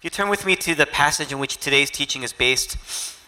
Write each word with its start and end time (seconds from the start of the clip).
If 0.00 0.04
you 0.04 0.08
turn 0.08 0.30
with 0.30 0.46
me 0.46 0.56
to 0.56 0.74
the 0.74 0.86
passage 0.86 1.30
in 1.30 1.38
which 1.38 1.58
today's 1.58 1.90
teaching 1.90 2.22
is 2.22 2.32
based, 2.32 2.78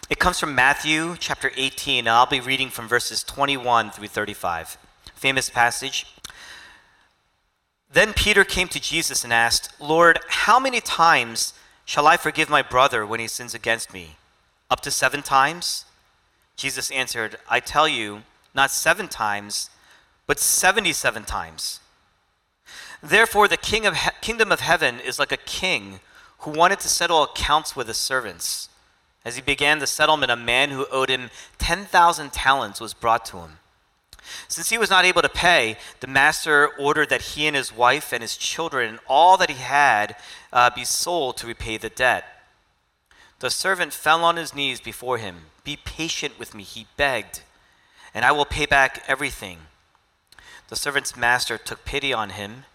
it 0.09 0.17
comes 0.17 0.39
from 0.39 0.55
Matthew 0.55 1.15
chapter 1.19 1.51
18, 1.55 1.99
and 1.99 2.09
I'll 2.09 2.25
be 2.25 2.39
reading 2.39 2.71
from 2.71 2.87
verses 2.87 3.23
21 3.23 3.91
through 3.91 4.07
35. 4.07 4.79
Famous 5.13 5.51
passage. 5.51 6.07
Then 7.91 8.11
Peter 8.13 8.43
came 8.43 8.67
to 8.69 8.81
Jesus 8.81 9.23
and 9.23 9.31
asked, 9.31 9.79
Lord, 9.79 10.17
how 10.27 10.59
many 10.59 10.81
times 10.81 11.53
shall 11.85 12.07
I 12.07 12.17
forgive 12.17 12.49
my 12.49 12.63
brother 12.63 13.05
when 13.05 13.19
he 13.19 13.27
sins 13.27 13.53
against 13.53 13.93
me? 13.93 14.15
Up 14.71 14.79
to 14.79 14.89
seven 14.89 15.21
times? 15.21 15.85
Jesus 16.55 16.89
answered, 16.89 17.35
I 17.47 17.59
tell 17.59 17.87
you, 17.87 18.23
not 18.55 18.71
seven 18.71 19.09
times, 19.09 19.69
but 20.25 20.39
77 20.39 21.25
times. 21.25 21.81
Therefore, 23.03 23.47
the 23.47 23.57
king 23.57 23.85
of 23.85 23.95
he- 23.95 24.09
kingdom 24.21 24.51
of 24.51 24.61
heaven 24.61 24.99
is 24.99 25.19
like 25.19 25.31
a 25.31 25.37
king 25.37 25.99
who 26.43 26.51
wanted 26.51 26.79
to 26.81 26.89
settle 26.89 27.23
accounts 27.23 27.75
with 27.75 27.87
his 27.87 27.97
servants. 27.97 28.69
As 29.25 29.35
he 29.35 29.41
began 29.41 29.79
the 29.79 29.87
settlement, 29.87 30.31
a 30.31 30.35
man 30.35 30.69
who 30.69 30.85
owed 30.91 31.09
him 31.09 31.29
10,000 31.57 32.33
talents 32.33 32.81
was 32.81 32.93
brought 32.93 33.25
to 33.27 33.37
him. 33.37 33.59
Since 34.47 34.69
he 34.69 34.77
was 34.77 34.89
not 34.89 35.05
able 35.05 35.21
to 35.21 35.29
pay, 35.29 35.77
the 35.99 36.07
master 36.07 36.67
ordered 36.79 37.09
that 37.09 37.21
he 37.21 37.47
and 37.47 37.55
his 37.55 37.75
wife 37.75 38.11
and 38.13 38.21
his 38.21 38.37
children 38.37 38.89
and 38.89 38.99
all 39.07 39.37
that 39.37 39.49
he 39.49 39.61
had 39.61 40.15
uh, 40.51 40.69
be 40.69 40.85
sold 40.85 41.37
to 41.37 41.47
repay 41.47 41.77
the 41.77 41.89
debt. 41.89 42.25
The 43.39 43.49
servant 43.49 43.93
fell 43.93 44.23
on 44.23 44.37
his 44.37 44.55
knees 44.55 44.79
before 44.79 45.17
him. 45.17 45.47
Be 45.63 45.77
patient 45.77 46.39
with 46.39 46.53
me, 46.53 46.63
he 46.63 46.87
begged, 46.97 47.41
and 48.13 48.23
I 48.23 48.31
will 48.31 48.45
pay 48.45 48.65
back 48.65 49.03
everything. 49.07 49.59
The 50.69 50.75
servant's 50.75 51.15
master 51.15 51.57
took 51.57 51.85
pity 51.85 52.13
on 52.13 52.31
him, 52.31 52.65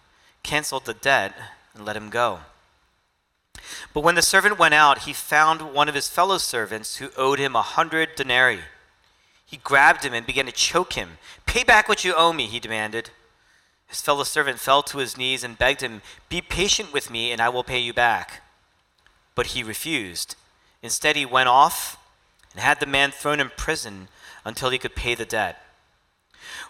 canceled 0.43 0.85
the 0.85 0.93
debt, 0.93 1.33
and 1.73 1.85
let 1.85 1.95
him 1.95 2.09
go. 2.09 2.39
But 3.93 4.01
when 4.01 4.15
the 4.15 4.21
servant 4.21 4.59
went 4.59 4.73
out, 4.73 4.99
he 4.99 5.13
found 5.13 5.73
one 5.73 5.89
of 5.89 5.95
his 5.95 6.09
fellow 6.09 6.37
servants 6.37 6.97
who 6.97 7.11
owed 7.17 7.39
him 7.39 7.55
a 7.55 7.61
hundred 7.61 8.15
denarii. 8.15 8.61
He 9.45 9.57
grabbed 9.57 10.03
him 10.03 10.13
and 10.13 10.25
began 10.25 10.45
to 10.45 10.51
choke 10.51 10.93
him. 10.93 11.17
Pay 11.45 11.63
back 11.63 11.89
what 11.89 12.05
you 12.05 12.13
owe 12.15 12.33
me, 12.33 12.45
he 12.45 12.59
demanded. 12.59 13.09
His 13.87 14.01
fellow 14.01 14.23
servant 14.23 14.59
fell 14.59 14.83
to 14.83 14.99
his 14.99 15.17
knees 15.17 15.43
and 15.43 15.57
begged 15.57 15.81
him, 15.81 16.03
Be 16.29 16.41
patient 16.41 16.93
with 16.93 17.09
me, 17.09 17.31
and 17.31 17.41
I 17.41 17.49
will 17.49 17.63
pay 17.63 17.79
you 17.79 17.91
back. 17.91 18.43
But 19.33 19.47
he 19.47 19.63
refused. 19.63 20.35
Instead, 20.83 21.15
he 21.15 21.25
went 21.25 21.49
off 21.49 21.97
and 22.51 22.61
had 22.61 22.79
the 22.79 22.85
man 22.85 23.09
thrown 23.09 23.39
in 23.39 23.49
prison 23.49 24.07
until 24.45 24.69
he 24.69 24.77
could 24.77 24.95
pay 24.95 25.15
the 25.15 25.25
debt. 25.25 25.61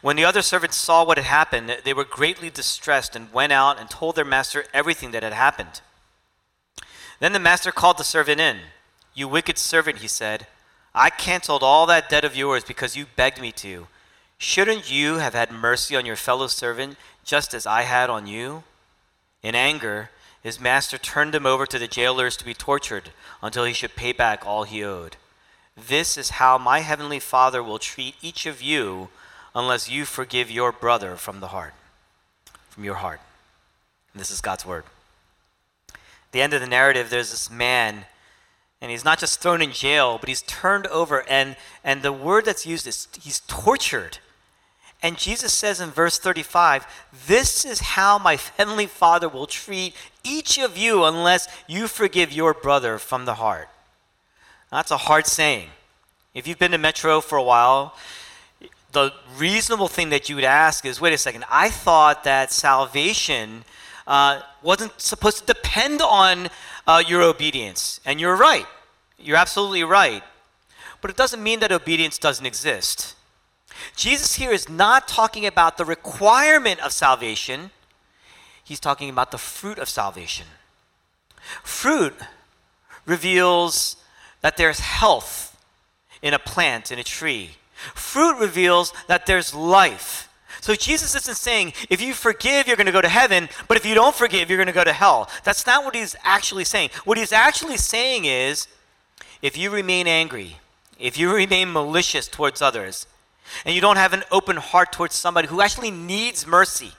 When 0.02 0.16
the 0.16 0.26
other 0.26 0.42
servants 0.42 0.78
saw 0.78 1.04
what 1.04 1.18
had 1.18 1.28
happened, 1.28 1.78
they 1.84 1.94
were 1.94 2.06
greatly 2.06 2.50
distressed 2.50 3.16
and 3.16 3.34
went 3.34 3.52
out 3.52 3.80
and 3.80 3.90
told 3.90 4.16
their 4.16 4.24
master 4.24 4.66
everything 4.74 5.12
that 5.12 5.24
had 5.24 5.34
happened. 5.34 5.82
Then 7.20 7.34
the 7.34 7.40
master 7.40 7.72
called 7.72 7.98
the 7.98 8.04
servant 8.04 8.40
in. 8.40 8.60
You 9.14 9.28
wicked 9.28 9.58
servant, 9.58 10.00
he 10.00 10.08
said, 10.08 10.48
I 10.96 11.10
canceled 11.10 11.64
all 11.64 11.86
that 11.86 12.10
debt 12.10 12.26
of 12.26 12.36
yours 12.36 12.64
because 12.64 12.96
you 12.96 13.06
begged 13.16 13.42
me 13.42 13.52
to. 13.54 13.88
Shouldn't 14.38 14.92
you 14.92 15.16
have 15.16 15.34
had 15.34 15.52
mercy 15.52 15.96
on 15.96 16.06
your 16.06 16.16
fellow 16.16 16.48
servant 16.48 16.98
just 17.26 17.54
as 17.54 17.68
I 17.68 17.82
had 17.84 18.10
on 18.10 18.26
you? 18.26 18.64
In 19.44 19.54
anger, 19.54 20.10
his 20.42 20.60
master 20.60 20.98
turned 20.98 21.36
him 21.36 21.46
over 21.46 21.66
to 21.66 21.78
the 21.78 21.88
jailers 21.88 22.38
to 22.38 22.46
be 22.46 22.54
tortured 22.54 23.12
until 23.42 23.66
he 23.66 23.74
should 23.74 23.96
pay 23.96 24.14
back 24.14 24.46
all 24.46 24.64
he 24.64 24.84
owed. 24.84 25.18
This 25.76 26.18
is 26.18 26.32
how 26.32 26.58
my 26.58 26.80
heavenly 26.80 27.20
Father 27.20 27.62
will 27.62 27.80
treat 27.80 28.16
each 28.22 28.46
of 28.46 28.62
you 28.62 29.10
unless 29.54 29.90
you 29.90 30.06
forgive 30.06 30.50
your 30.50 30.72
brother 30.72 31.16
from 31.16 31.40
the 31.40 31.48
heart, 31.48 31.74
from 32.70 32.84
your 32.84 32.96
heart. 32.96 33.20
And 34.14 34.20
this 34.20 34.32
is 34.32 34.42
God's 34.42 34.66
word. 34.66 34.86
The 36.32 36.42
end 36.42 36.54
of 36.54 36.62
the 36.62 36.68
narrative, 36.68 37.10
there's 37.10 37.32
this 37.32 37.50
man, 37.50 38.06
and 38.82 38.92
he's 38.92 39.06
not 39.06 39.20
just 39.20 39.42
thrown 39.42 39.62
in 39.62 39.72
jail, 39.72 40.18
but 40.20 40.30
he's 40.30 40.44
turned 40.44 40.88
over, 40.88 41.28
and, 41.30 41.56
and 41.84 42.02
the 42.02 42.14
word 42.14 42.46
that's 42.46 42.66
used 42.66 42.88
is 42.88 43.08
he's 43.20 43.42
tortured. 43.42 44.20
And 45.02 45.18
Jesus 45.18 45.54
says 45.54 45.80
in 45.80 45.92
verse 45.92 46.20
35, 46.20 46.86
This 47.28 47.64
is 47.64 47.80
how 47.80 48.18
my 48.20 48.38
heavenly 48.58 48.86
Father 48.86 49.30
will 49.30 49.48
treat 49.48 49.96
each 50.24 50.60
of 50.60 50.78
you 50.78 51.06
unless 51.06 51.48
you 51.68 51.88
forgive 51.88 52.34
your 52.34 52.54
brother 52.54 52.98
from 52.98 53.26
the 53.26 53.36
heart. 53.36 53.70
That's 54.72 54.92
a 54.92 54.98
hard 54.98 55.26
saying. 55.26 55.70
If 56.34 56.48
you've 56.48 56.60
been 56.60 56.72
to 56.72 56.78
Metro 56.78 57.22
for 57.22 57.38
a 57.38 57.44
while, 57.44 57.96
the 58.92 59.14
reasonable 59.38 59.88
thing 59.88 60.10
that 60.10 60.30
you 60.30 60.36
would 60.36 60.44
ask 60.44 60.86
is 60.86 61.00
wait 61.00 61.14
a 61.14 61.18
second, 61.18 61.46
I 61.50 61.70
thought 61.70 62.24
that 62.24 62.52
salvation 62.52 63.64
uh, 64.10 64.42
wasn't 64.64 65.00
supposed 65.00 65.38
to 65.38 65.46
depend 65.46 66.02
on 66.02 66.50
uh, 66.88 67.02
your 67.08 67.22
obedience. 67.22 68.02
And 68.06 68.20
you're 68.20 68.36
right. 68.36 68.66
You're 69.20 69.38
absolutely 69.38 69.84
right. 69.84 70.24
But 71.00 71.12
it 71.12 71.16
doesn't 71.16 71.42
mean 71.42 71.60
that 71.60 71.72
obedience 71.72 72.18
doesn't 72.18 72.46
exist. 72.46 73.16
Jesus 73.96 74.36
here 74.36 74.52
is 74.52 74.68
not 74.68 75.08
talking 75.08 75.46
about 75.46 75.78
the 75.78 75.86
requirement 75.86 76.82
of 76.82 76.92
salvation, 76.92 77.72
he's 78.64 78.80
talking 78.80 79.10
about 79.10 79.32
the 79.32 79.38
fruit 79.38 79.78
of 79.78 79.88
salvation. 79.88 80.48
Fruit 81.64 82.16
reveals 83.06 83.96
that 84.42 84.58
there's 84.58 84.80
health 84.80 85.56
in 86.22 86.34
a 86.34 86.40
plant, 86.40 86.92
in 86.92 87.00
a 87.00 87.04
tree. 87.04 87.52
Fruit 87.94 88.38
reveals 88.38 88.92
that 89.08 89.26
there's 89.26 89.54
life. 89.54 90.29
So 90.62 90.76
Jesus 90.76 91.16
isn't 91.16 91.38
saying 91.38 91.74
if 91.90 92.02
you 92.02 92.14
forgive, 92.14 92.68
you're 92.68 92.76
going 92.76 92.86
to 92.86 92.92
go 92.92 93.02
to 93.02 93.10
heaven, 93.10 93.50
but 93.68 93.78
if 93.78 93.86
you 93.86 93.96
don't 93.96 94.16
forgive, 94.16 94.50
you're 94.50 94.58
going 94.58 94.68
to 94.68 94.74
go 94.74 94.84
to 94.84 94.94
hell. 94.94 95.30
That's 95.44 95.66
not 95.66 95.86
what 95.86 95.96
he's 95.96 96.16
actually 96.24 96.66
saying. 96.66 96.90
What 97.06 97.18
he's 97.18 97.32
actually 97.32 97.78
saying 97.78 98.26
is 98.26 98.68
if 99.42 99.58
you 99.58 99.70
remain 99.70 100.08
angry, 100.08 100.58
if 101.00 101.18
you 101.18 101.34
remain 101.36 101.72
malicious 101.72 102.28
towards 102.28 102.62
others, 102.62 103.08
and 103.66 103.74
you 103.74 103.82
don't 103.82 103.98
have 103.98 104.14
an 104.14 104.24
open 104.32 104.58
heart 104.58 104.92
towards 104.92 105.16
somebody 105.16 105.48
who 105.48 105.62
actually 105.62 105.92
needs 105.92 106.46
mercy, 106.46 106.92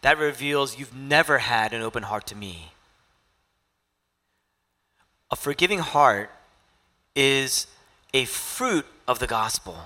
that 0.00 0.18
reveals 0.18 0.78
you've 0.78 0.94
never 0.94 1.38
had 1.38 1.72
an 1.72 1.82
open 1.82 2.04
heart 2.04 2.26
to 2.26 2.36
me. 2.36 2.72
A 5.30 5.36
forgiving 5.36 5.80
heart 5.80 6.30
is 7.14 7.66
a 8.14 8.24
fruit 8.24 8.86
of 9.06 9.18
the 9.18 9.26
gospel. 9.26 9.76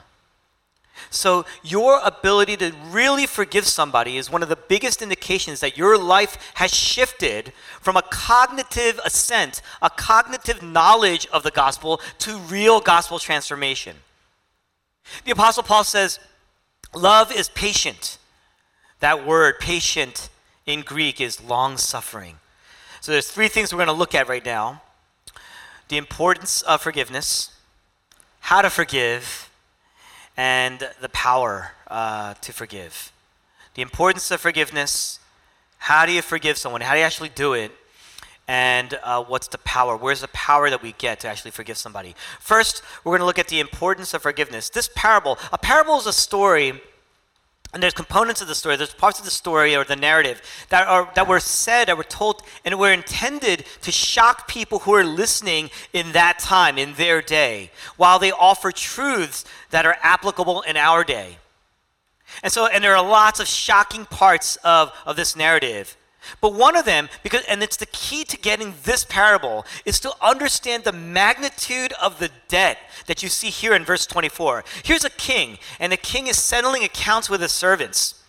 So, 1.10 1.44
your 1.62 2.00
ability 2.04 2.56
to 2.58 2.72
really 2.90 3.26
forgive 3.26 3.66
somebody 3.66 4.16
is 4.16 4.30
one 4.30 4.42
of 4.42 4.48
the 4.48 4.56
biggest 4.56 5.02
indications 5.02 5.60
that 5.60 5.76
your 5.76 5.98
life 5.98 6.52
has 6.54 6.72
shifted 6.72 7.52
from 7.80 7.96
a 7.96 8.02
cognitive 8.02 9.00
assent, 9.04 9.62
a 9.80 9.90
cognitive 9.90 10.62
knowledge 10.62 11.26
of 11.32 11.42
the 11.42 11.50
gospel, 11.50 12.00
to 12.18 12.38
real 12.38 12.80
gospel 12.80 13.18
transformation. 13.18 13.96
The 15.24 15.32
Apostle 15.32 15.62
Paul 15.62 15.84
says, 15.84 16.18
Love 16.94 17.32
is 17.32 17.48
patient. 17.50 18.18
That 19.00 19.26
word, 19.26 19.58
patient, 19.58 20.28
in 20.66 20.82
Greek 20.82 21.20
is 21.20 21.42
long 21.42 21.76
suffering. 21.76 22.36
So, 23.00 23.12
there's 23.12 23.28
three 23.28 23.48
things 23.48 23.72
we're 23.72 23.78
going 23.78 23.86
to 23.88 23.92
look 23.92 24.14
at 24.14 24.28
right 24.28 24.44
now 24.44 24.82
the 25.88 25.98
importance 25.98 26.62
of 26.62 26.80
forgiveness, 26.80 27.50
how 28.40 28.62
to 28.62 28.70
forgive, 28.70 29.50
and 30.36 30.88
the 31.00 31.08
power 31.10 31.72
uh, 31.88 32.34
to 32.34 32.52
forgive. 32.52 33.12
The 33.74 33.82
importance 33.82 34.30
of 34.30 34.40
forgiveness. 34.40 35.18
How 35.78 36.06
do 36.06 36.12
you 36.12 36.22
forgive 36.22 36.56
someone? 36.58 36.80
How 36.80 36.92
do 36.92 37.00
you 37.00 37.04
actually 37.04 37.30
do 37.30 37.54
it? 37.54 37.72
And 38.48 38.98
uh, 39.02 39.22
what's 39.24 39.48
the 39.48 39.58
power? 39.58 39.96
Where's 39.96 40.20
the 40.20 40.28
power 40.28 40.68
that 40.68 40.82
we 40.82 40.92
get 40.92 41.20
to 41.20 41.28
actually 41.28 41.52
forgive 41.52 41.76
somebody? 41.76 42.14
First, 42.40 42.82
we're 43.02 43.12
going 43.12 43.20
to 43.20 43.26
look 43.26 43.38
at 43.38 43.48
the 43.48 43.60
importance 43.60 44.14
of 44.14 44.22
forgiveness. 44.22 44.68
This 44.68 44.90
parable, 44.94 45.38
a 45.52 45.58
parable 45.58 45.98
is 45.98 46.06
a 46.06 46.12
story 46.12 46.80
and 47.72 47.82
there's 47.82 47.94
components 47.94 48.42
of 48.42 48.48
the 48.48 48.54
story, 48.54 48.76
there's 48.76 48.92
parts 48.92 49.18
of 49.18 49.24
the 49.24 49.30
story 49.30 49.74
or 49.74 49.84
the 49.84 49.96
narrative 49.96 50.42
that, 50.68 50.86
are, 50.86 51.10
that 51.14 51.26
were 51.26 51.40
said, 51.40 51.88
that 51.88 51.96
were 51.96 52.04
told, 52.04 52.42
and 52.64 52.78
were 52.78 52.92
intended 52.92 53.64
to 53.80 53.90
shock 53.90 54.46
people 54.46 54.80
who 54.80 54.92
are 54.94 55.04
listening 55.04 55.70
in 55.94 56.12
that 56.12 56.38
time, 56.38 56.76
in 56.76 56.92
their 56.94 57.22
day, 57.22 57.70
while 57.96 58.18
they 58.18 58.30
offer 58.30 58.72
truths 58.72 59.46
that 59.70 59.86
are 59.86 59.96
applicable 60.02 60.60
in 60.62 60.76
our 60.76 61.02
day. 61.02 61.38
And 62.42 62.52
so, 62.52 62.66
and 62.66 62.84
there 62.84 62.94
are 62.96 63.06
lots 63.06 63.40
of 63.40 63.46
shocking 63.46 64.04
parts 64.04 64.56
of, 64.56 64.92
of 65.06 65.16
this 65.16 65.34
narrative. 65.34 65.96
But 66.40 66.54
one 66.54 66.76
of 66.76 66.84
them, 66.84 67.08
because 67.22 67.44
and 67.48 67.62
it's 67.62 67.76
the 67.76 67.86
key 67.86 68.24
to 68.24 68.36
getting 68.36 68.74
this 68.84 69.04
parable, 69.04 69.66
is 69.84 70.00
to 70.00 70.12
understand 70.20 70.84
the 70.84 70.92
magnitude 70.92 71.92
of 72.00 72.18
the 72.18 72.30
debt 72.48 72.78
that 73.06 73.22
you 73.22 73.28
see 73.28 73.50
here 73.50 73.74
in 73.74 73.84
verse 73.84 74.06
24. 74.06 74.64
Here's 74.84 75.04
a 75.04 75.10
king, 75.10 75.58
and 75.80 75.92
the 75.92 75.96
king 75.96 76.26
is 76.26 76.38
settling 76.38 76.84
accounts 76.84 77.28
with 77.28 77.40
his 77.40 77.52
servants. 77.52 78.21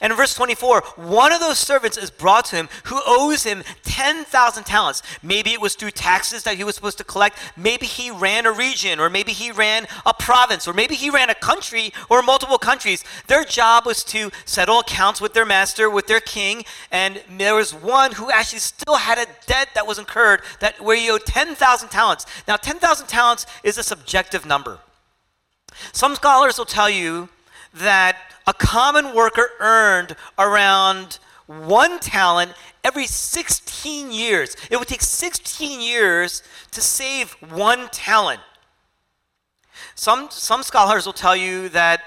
And 0.00 0.10
in 0.10 0.16
verse 0.16 0.34
24, 0.34 0.82
one 0.96 1.32
of 1.32 1.40
those 1.40 1.58
servants 1.58 1.96
is 1.96 2.10
brought 2.10 2.46
to 2.46 2.56
him 2.56 2.68
who 2.84 3.00
owes 3.06 3.44
him 3.44 3.62
10,000 3.84 4.64
talents. 4.64 5.02
Maybe 5.22 5.50
it 5.50 5.60
was 5.60 5.74
through 5.74 5.90
taxes 5.92 6.42
that 6.44 6.56
he 6.56 6.64
was 6.64 6.74
supposed 6.74 6.98
to 6.98 7.04
collect. 7.04 7.38
Maybe 7.56 7.86
he 7.86 8.10
ran 8.10 8.46
a 8.46 8.52
region, 8.52 9.00
or 9.00 9.10
maybe 9.10 9.32
he 9.32 9.50
ran 9.50 9.86
a 10.06 10.14
province, 10.14 10.66
or 10.66 10.72
maybe 10.72 10.94
he 10.94 11.10
ran 11.10 11.30
a 11.30 11.34
country 11.34 11.92
or 12.08 12.22
multiple 12.22 12.58
countries. 12.58 13.04
Their 13.26 13.44
job 13.44 13.86
was 13.86 14.04
to 14.04 14.30
settle 14.44 14.80
accounts 14.80 15.20
with 15.20 15.34
their 15.34 15.46
master, 15.46 15.90
with 15.90 16.06
their 16.06 16.20
king. 16.20 16.64
And 16.90 17.22
there 17.38 17.54
was 17.54 17.74
one 17.74 18.12
who 18.12 18.30
actually 18.30 18.60
still 18.60 18.96
had 18.96 19.18
a 19.18 19.26
debt 19.46 19.68
that 19.74 19.86
was 19.86 19.98
incurred 19.98 20.42
that 20.60 20.80
where 20.80 20.96
he 20.96 21.10
owed 21.10 21.26
10,000 21.26 21.88
talents. 21.88 22.26
Now, 22.48 22.56
10,000 22.56 23.06
talents 23.06 23.46
is 23.62 23.78
a 23.78 23.82
subjective 23.82 24.46
number. 24.46 24.78
Some 25.92 26.14
scholars 26.14 26.58
will 26.58 26.66
tell 26.66 26.90
you 26.90 27.28
that 27.74 28.16
a 28.46 28.52
common 28.52 29.14
worker 29.14 29.50
earned 29.60 30.16
around 30.38 31.18
one 31.46 31.98
talent 32.00 32.52
every 32.84 33.06
16 33.06 34.10
years. 34.10 34.56
It 34.70 34.78
would 34.78 34.88
take 34.88 35.02
16 35.02 35.80
years 35.80 36.42
to 36.72 36.80
save 36.80 37.32
one 37.50 37.88
talent. 37.90 38.40
Some, 39.94 40.28
some 40.30 40.62
scholars 40.62 41.06
will 41.06 41.12
tell 41.12 41.36
you 41.36 41.68
that, 41.70 42.02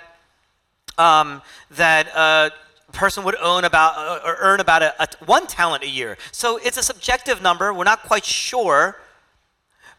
um, 0.97 1.41
that 1.71 2.07
a 2.15 2.51
person 2.91 3.23
would 3.23 3.35
own 3.35 3.63
about, 3.65 3.97
uh, 3.97 4.19
or 4.25 4.37
earn 4.39 4.59
about 4.59 4.81
a, 4.81 5.01
a, 5.01 5.07
one 5.25 5.47
talent 5.47 5.83
a 5.83 5.89
year. 5.89 6.17
So 6.31 6.57
it's 6.57 6.77
a 6.77 6.83
subjective 6.83 7.41
number. 7.41 7.73
We're 7.73 7.83
not 7.83 8.03
quite 8.03 8.25
sure. 8.25 8.97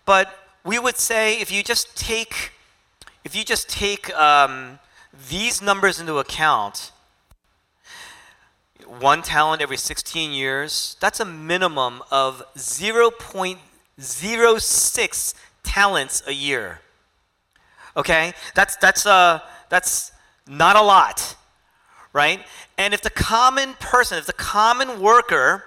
But 0.04 0.32
we 0.64 0.78
would 0.78 0.96
say 0.96 1.40
if 1.40 1.50
you 1.50 1.62
just 1.62 1.96
take, 1.96 2.52
if 3.24 3.36
you 3.36 3.44
just 3.44 3.68
take 3.68 4.12
um, 4.14 4.78
these 5.28 5.62
numbers 5.62 6.00
into 6.00 6.18
account, 6.18 6.90
one 8.86 9.22
talent 9.22 9.62
every 9.62 9.76
16 9.76 10.32
years, 10.32 10.96
that's 11.00 11.20
a 11.20 11.24
minimum 11.24 12.02
of 12.10 12.42
0.06 12.56 15.34
talents 15.62 16.22
a 16.26 16.32
year. 16.32 16.80
Okay? 17.96 18.34
That's, 18.54 18.76
that's, 18.76 19.06
uh, 19.06 19.40
that's 19.68 20.12
not 20.46 20.76
a 20.76 20.82
lot, 20.82 21.36
right? 22.12 22.40
And 22.78 22.94
if 22.94 23.02
the 23.02 23.10
common 23.10 23.74
person, 23.74 24.18
if 24.18 24.26
the 24.26 24.32
common 24.32 25.00
worker 25.00 25.64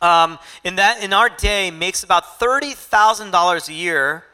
um, 0.00 0.38
in, 0.62 0.76
that, 0.76 1.02
in 1.02 1.12
our 1.12 1.28
day 1.28 1.70
makes 1.70 2.02
about 2.02 2.38
$30,000 2.38 3.68
a 3.68 3.72
year, 3.72 4.24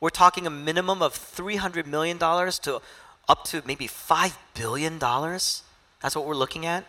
we're 0.00 0.10
talking 0.10 0.46
a 0.46 0.50
minimum 0.50 1.02
of 1.02 1.14
$300 1.14 1.86
million 1.86 2.18
to 2.18 2.80
up 3.28 3.44
to 3.44 3.62
maybe 3.66 3.86
$5 3.86 4.34
billion. 4.54 4.98
That's 4.98 6.14
what 6.14 6.26
we're 6.26 6.34
looking 6.34 6.66
at. 6.66 6.84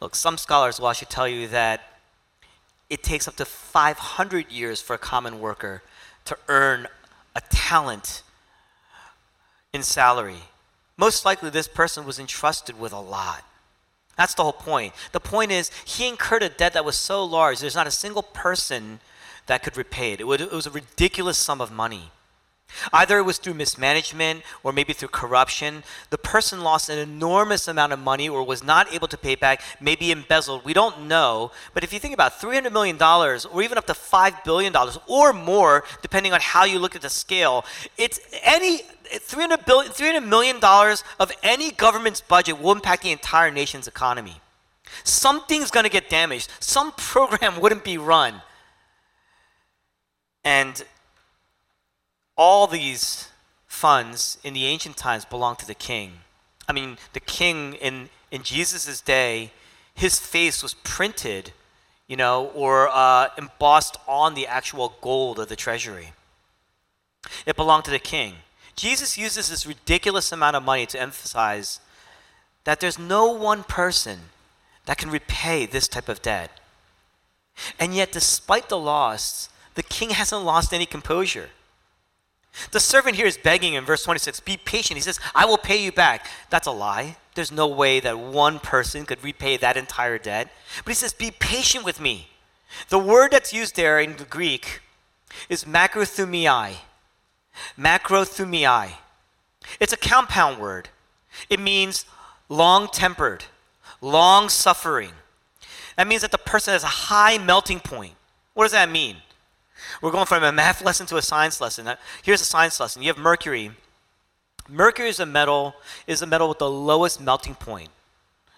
Look, 0.00 0.14
some 0.14 0.36
scholars 0.36 0.78
will 0.78 0.88
actually 0.88 1.08
tell 1.10 1.28
you 1.28 1.48
that 1.48 1.80
it 2.90 3.02
takes 3.02 3.26
up 3.26 3.36
to 3.36 3.44
500 3.44 4.50
years 4.50 4.80
for 4.80 4.94
a 4.94 4.98
common 4.98 5.40
worker 5.40 5.82
to 6.26 6.36
earn 6.48 6.86
a 7.34 7.40
talent 7.50 8.22
in 9.72 9.82
salary. 9.82 10.42
Most 10.96 11.24
likely, 11.24 11.50
this 11.50 11.68
person 11.68 12.04
was 12.04 12.18
entrusted 12.18 12.78
with 12.78 12.92
a 12.92 13.00
lot. 13.00 13.44
That's 14.16 14.34
the 14.34 14.42
whole 14.42 14.52
point. 14.52 14.94
The 15.12 15.20
point 15.20 15.52
is, 15.52 15.70
he 15.84 16.08
incurred 16.08 16.42
a 16.42 16.48
debt 16.48 16.72
that 16.72 16.84
was 16.84 16.96
so 16.96 17.24
large, 17.24 17.60
there's 17.60 17.74
not 17.74 17.86
a 17.86 17.90
single 17.90 18.22
person 18.22 19.00
that 19.46 19.62
could 19.62 19.76
repay 19.76 20.12
it. 20.12 20.20
It 20.20 20.26
was 20.26 20.66
a 20.66 20.70
ridiculous 20.70 21.38
sum 21.38 21.60
of 21.60 21.70
money. 21.70 22.10
Either 22.92 23.18
it 23.18 23.22
was 23.22 23.38
through 23.38 23.54
mismanagement 23.54 24.42
or 24.62 24.72
maybe 24.72 24.92
through 24.92 25.08
corruption. 25.08 25.82
The 26.10 26.18
person 26.18 26.60
lost 26.62 26.88
an 26.88 26.98
enormous 26.98 27.68
amount 27.68 27.92
of 27.92 27.98
money 27.98 28.28
or 28.28 28.42
was 28.42 28.62
not 28.62 28.92
able 28.92 29.08
to 29.08 29.16
pay 29.16 29.34
back, 29.34 29.62
maybe 29.80 30.10
embezzled. 30.10 30.64
We 30.64 30.72
don't 30.72 31.06
know. 31.06 31.52
But 31.74 31.84
if 31.84 31.92
you 31.92 31.98
think 31.98 32.14
about 32.14 32.40
$300 32.40 32.72
million 32.72 33.00
or 33.00 33.62
even 33.62 33.78
up 33.78 33.86
to 33.86 33.92
$5 33.92 34.44
billion 34.44 34.74
or 35.06 35.32
more, 35.32 35.84
depending 36.02 36.32
on 36.32 36.40
how 36.40 36.64
you 36.64 36.78
look 36.78 36.96
at 36.96 37.02
the 37.02 37.10
scale, 37.10 37.64
it's 37.96 38.20
any. 38.42 38.82
$300, 39.06 39.64
billion, 39.64 39.92
$300 39.92 40.26
million 40.26 40.56
of 41.20 41.30
any 41.44 41.70
government's 41.70 42.20
budget 42.20 42.60
will 42.60 42.72
impact 42.72 43.04
the 43.04 43.12
entire 43.12 43.52
nation's 43.52 43.86
economy. 43.86 44.40
Something's 45.04 45.70
going 45.70 45.84
to 45.84 45.90
get 45.90 46.10
damaged. 46.10 46.50
Some 46.58 46.90
program 46.90 47.60
wouldn't 47.60 47.84
be 47.84 47.98
run. 47.98 48.42
And 50.44 50.84
all 52.36 52.66
these 52.66 53.28
funds 53.66 54.38
in 54.44 54.54
the 54.54 54.66
ancient 54.66 54.96
times 54.96 55.24
belonged 55.24 55.58
to 55.58 55.66
the 55.66 55.74
king. 55.74 56.12
I 56.68 56.72
mean, 56.72 56.98
the 57.12 57.20
king 57.20 57.74
in, 57.74 58.08
in 58.30 58.42
Jesus' 58.42 59.00
day, 59.00 59.52
his 59.94 60.18
face 60.18 60.62
was 60.62 60.74
printed, 60.74 61.52
you 62.06 62.16
know, 62.16 62.50
or 62.54 62.88
uh, 62.88 63.28
embossed 63.38 63.96
on 64.06 64.34
the 64.34 64.46
actual 64.46 64.94
gold 65.00 65.38
of 65.38 65.48
the 65.48 65.56
treasury. 65.56 66.12
It 67.44 67.56
belonged 67.56 67.84
to 67.84 67.90
the 67.90 67.98
king. 67.98 68.34
Jesus 68.76 69.16
uses 69.16 69.48
this 69.48 69.66
ridiculous 69.66 70.32
amount 70.32 70.56
of 70.56 70.62
money 70.62 70.86
to 70.86 71.00
emphasize 71.00 71.80
that 72.64 72.80
there's 72.80 72.98
no 72.98 73.30
one 73.30 73.64
person 73.64 74.18
that 74.84 74.98
can 74.98 75.10
repay 75.10 75.66
this 75.66 75.88
type 75.88 76.08
of 76.08 76.20
debt. 76.20 76.60
And 77.78 77.94
yet, 77.94 78.12
despite 78.12 78.68
the 78.68 78.78
loss, 78.78 79.48
the 79.74 79.82
king 79.82 80.10
hasn't 80.10 80.44
lost 80.44 80.74
any 80.74 80.84
composure. 80.84 81.48
The 82.70 82.80
servant 82.80 83.16
here 83.16 83.26
is 83.26 83.36
begging 83.36 83.74
in 83.74 83.84
verse 83.84 84.02
26 84.04 84.40
be 84.40 84.56
patient. 84.56 84.96
He 84.96 85.02
says, 85.02 85.20
I 85.34 85.44
will 85.44 85.58
pay 85.58 85.82
you 85.82 85.92
back. 85.92 86.26
That's 86.50 86.66
a 86.66 86.72
lie. 86.72 87.16
There's 87.34 87.52
no 87.52 87.66
way 87.66 88.00
that 88.00 88.18
one 88.18 88.58
person 88.58 89.04
could 89.04 89.22
repay 89.22 89.56
that 89.58 89.76
entire 89.76 90.18
debt. 90.18 90.50
But 90.84 90.90
he 90.90 90.94
says, 90.94 91.12
Be 91.12 91.30
patient 91.30 91.84
with 91.84 92.00
me. 92.00 92.28
The 92.88 92.98
word 92.98 93.32
that's 93.32 93.52
used 93.52 93.76
there 93.76 94.00
in 94.00 94.16
the 94.16 94.24
Greek 94.24 94.80
is 95.48 95.64
makrothumii. 95.64 96.76
Makrothumii. 97.78 98.92
It's 99.80 99.92
a 99.92 99.96
compound 99.96 100.58
word. 100.58 100.88
It 101.50 101.60
means 101.60 102.06
long 102.48 102.88
tempered, 102.88 103.44
long 104.00 104.48
suffering. 104.48 105.12
That 105.96 106.06
means 106.06 106.22
that 106.22 106.30
the 106.30 106.38
person 106.38 106.72
has 106.72 106.84
a 106.84 106.86
high 106.86 107.38
melting 107.38 107.80
point. 107.80 108.14
What 108.54 108.64
does 108.64 108.72
that 108.72 108.90
mean? 108.90 109.16
We're 110.02 110.10
going 110.10 110.26
from 110.26 110.44
a 110.44 110.52
math 110.52 110.82
lesson 110.82 111.06
to 111.06 111.16
a 111.16 111.22
science 111.22 111.60
lesson. 111.60 111.88
Here's 112.22 112.40
a 112.40 112.44
science 112.44 112.78
lesson. 112.78 113.02
You 113.02 113.08
have 113.08 113.18
mercury. 113.18 113.70
Mercury 114.68 115.08
is 115.08 115.20
a 115.20 115.26
metal 115.26 115.74
is 116.06 116.22
a 116.22 116.26
metal 116.26 116.48
with 116.48 116.58
the 116.58 116.70
lowest 116.70 117.20
melting 117.20 117.54
point. 117.54 117.90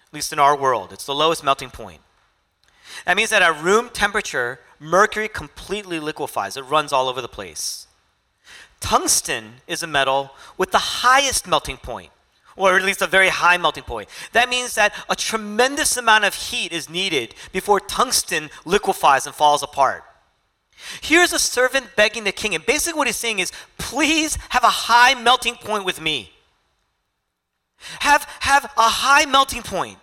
At 0.07 0.13
least 0.13 0.33
in 0.33 0.39
our 0.39 0.57
world, 0.57 0.91
it's 0.91 1.05
the 1.05 1.13
lowest 1.13 1.43
melting 1.43 1.69
point. 1.69 2.01
That 3.05 3.15
means 3.15 3.29
that 3.29 3.43
at 3.43 3.61
room 3.61 3.89
temperature, 3.93 4.59
mercury 4.79 5.27
completely 5.27 5.99
liquefies. 5.99 6.57
It 6.57 6.63
runs 6.63 6.91
all 6.91 7.07
over 7.07 7.21
the 7.21 7.27
place. 7.27 7.87
Tungsten 8.79 9.55
is 9.67 9.83
a 9.83 9.87
metal 9.87 10.31
with 10.57 10.71
the 10.71 10.79
highest 10.79 11.47
melting 11.47 11.77
point, 11.77 12.11
or 12.55 12.75
at 12.75 12.83
least 12.83 13.01
a 13.01 13.07
very 13.07 13.29
high 13.29 13.57
melting 13.57 13.83
point. 13.83 14.09
That 14.31 14.49
means 14.49 14.73
that 14.75 14.93
a 15.09 15.15
tremendous 15.15 15.95
amount 15.95 16.25
of 16.25 16.33
heat 16.33 16.71
is 16.71 16.89
needed 16.89 17.35
before 17.51 17.79
tungsten 17.79 18.49
liquefies 18.65 19.27
and 19.27 19.35
falls 19.35 19.61
apart. 19.61 20.03
Here's 21.01 21.33
a 21.33 21.39
servant 21.39 21.95
begging 21.95 22.23
the 22.23 22.31
king, 22.31 22.55
and 22.55 22.65
basically 22.65 22.97
what 22.97 23.07
he's 23.07 23.15
saying 23.15 23.39
is, 23.39 23.51
please 23.77 24.37
have 24.49 24.63
a 24.63 24.69
high 24.69 25.13
melting 25.13 25.55
point 25.55 25.85
with 25.85 26.01
me. 26.01 26.31
Have, 27.99 28.23
have 28.41 28.65
a 28.77 28.89
high 28.89 29.25
melting 29.25 29.63
point, 29.63 29.97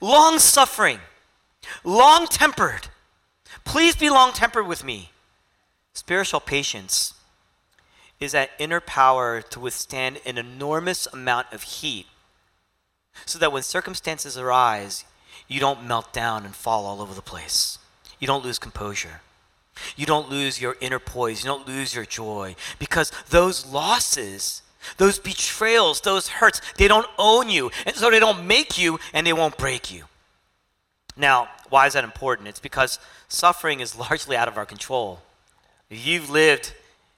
long 0.00 0.38
suffering, 0.38 0.98
long 1.84 2.26
tempered. 2.26 2.88
Please 3.64 3.96
be 3.96 4.10
long 4.10 4.32
tempered 4.32 4.66
with 4.66 4.84
me. 4.84 5.10
Spiritual 5.94 6.40
patience 6.40 7.14
is 8.20 8.32
that 8.32 8.50
inner 8.58 8.80
power 8.80 9.42
to 9.42 9.60
withstand 9.60 10.20
an 10.24 10.38
enormous 10.38 11.06
amount 11.12 11.52
of 11.52 11.62
heat 11.62 12.06
so 13.26 13.38
that 13.38 13.52
when 13.52 13.62
circumstances 13.62 14.36
arise, 14.36 15.04
you 15.46 15.60
don't 15.60 15.86
melt 15.86 16.12
down 16.12 16.44
and 16.44 16.54
fall 16.54 16.86
all 16.86 17.00
over 17.00 17.14
the 17.14 17.22
place. 17.22 17.78
You 18.18 18.26
don't 18.26 18.44
lose 18.44 18.58
composure. 18.58 19.20
You 19.96 20.06
don't 20.06 20.30
lose 20.30 20.60
your 20.60 20.76
inner 20.80 20.98
poise. 20.98 21.42
You 21.42 21.48
don't 21.48 21.66
lose 21.66 21.94
your 21.94 22.04
joy 22.04 22.56
because 22.78 23.10
those 23.30 23.66
losses, 23.66 24.62
those 24.96 25.18
betrayals, 25.18 26.00
those 26.00 26.28
hurts, 26.28 26.60
they 26.76 26.88
don't 26.88 27.06
own 27.18 27.48
you. 27.48 27.70
And 27.86 27.94
so 27.96 28.10
they 28.10 28.20
don't 28.20 28.46
make 28.46 28.78
you 28.78 28.98
and 29.12 29.26
they 29.26 29.32
won't 29.32 29.56
break 29.56 29.92
you. 29.92 30.04
Now, 31.16 31.48
why 31.68 31.86
is 31.86 31.92
that 31.94 32.04
important? 32.04 32.48
It's 32.48 32.60
because 32.60 32.98
suffering 33.28 33.80
is 33.80 33.96
largely 33.98 34.36
out 34.36 34.48
of 34.48 34.56
our 34.56 34.66
control. 34.66 35.20
If 35.90 36.06
you've 36.06 36.30
lived 36.30 36.72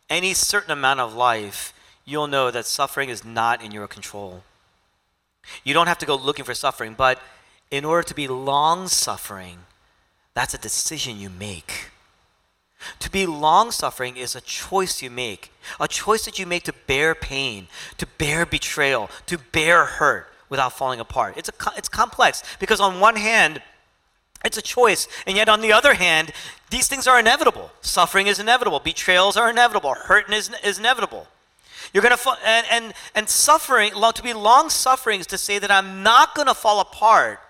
any 0.09 0.35
certain 0.35 0.71
amount 0.71 1.01
of 1.01 1.15
life, 1.15 1.73
you'll 2.05 2.27
know 2.27 2.51
that 2.51 2.67
suffering 2.67 3.09
is 3.09 3.25
not 3.25 3.63
in 3.63 3.73
your 3.73 3.89
control. 3.89 4.43
You 5.65 5.75
don't 5.75 5.87
have 5.87 5.99
to 5.99 6.07
go 6.07 6.17
looking 6.17 6.45
for 6.45 6.55
suffering, 6.55 6.95
but 6.95 7.21
in 7.71 7.85
order 7.85 8.03
to 8.03 8.15
be 8.15 8.29
long 8.29 8.89
suffering, 8.89 9.59
that's 10.35 10.55
a 10.55 10.59
decision 10.59 11.19
you 11.19 11.31
make. 11.31 11.91
To 13.01 13.11
be 13.11 13.27
long 13.27 13.71
suffering 13.71 14.17
is 14.17 14.37
a 14.37 14.41
choice 14.41 15.03
you 15.03 15.11
make, 15.11 15.53
a 15.81 15.89
choice 15.89 16.25
that 16.25 16.39
you 16.39 16.47
make 16.47 16.65
to 16.65 16.73
bear 16.87 17.15
pain, 17.15 17.69
to 17.99 18.07
bear 18.07 18.47
betrayal, 18.47 19.11
to 19.27 19.39
bear 19.39 19.85
hurt. 19.85 20.29
without 20.49 20.73
falling 20.73 21.01
apart. 21.01 21.37
It's, 21.37 21.49
a, 21.49 21.53
it's 21.77 21.89
complex 21.89 22.43
because, 22.59 22.81
on 22.81 23.01
one 23.01 23.17
hand, 23.17 23.63
it's 24.45 24.57
a 24.57 24.63
choice, 24.63 25.09
and 25.27 25.37
yet 25.37 25.49
on 25.49 25.61
the 25.61 25.73
other 25.73 25.95
hand, 25.95 26.31
these 26.71 26.89
things 26.89 27.07
are 27.07 27.19
inevitable. 27.19 27.71
Suffering 27.81 28.27
is 28.27 28.39
inevitable, 28.39 28.81
betrayals 28.81 29.37
are 29.37 29.51
inevitable, 29.51 29.95
hurt 29.95 30.33
is, 30.33 30.51
is 30.63 30.79
inevitable. 30.79 31.27
You're 31.93 32.03
going 32.03 32.17
to 32.17 32.39
and, 32.45 32.67
and 32.71 32.95
and 33.15 33.29
suffering 33.29 33.93
to 33.93 34.23
be 34.23 34.33
long 34.33 34.71
suffering 34.71 35.21
is 35.21 35.27
to 35.29 35.39
say 35.39 35.59
that 35.61 35.71
I'm 35.71 36.03
not 36.03 36.35
going 36.35 36.49
to 36.49 36.55
fall 36.55 36.81
apart 36.81 37.41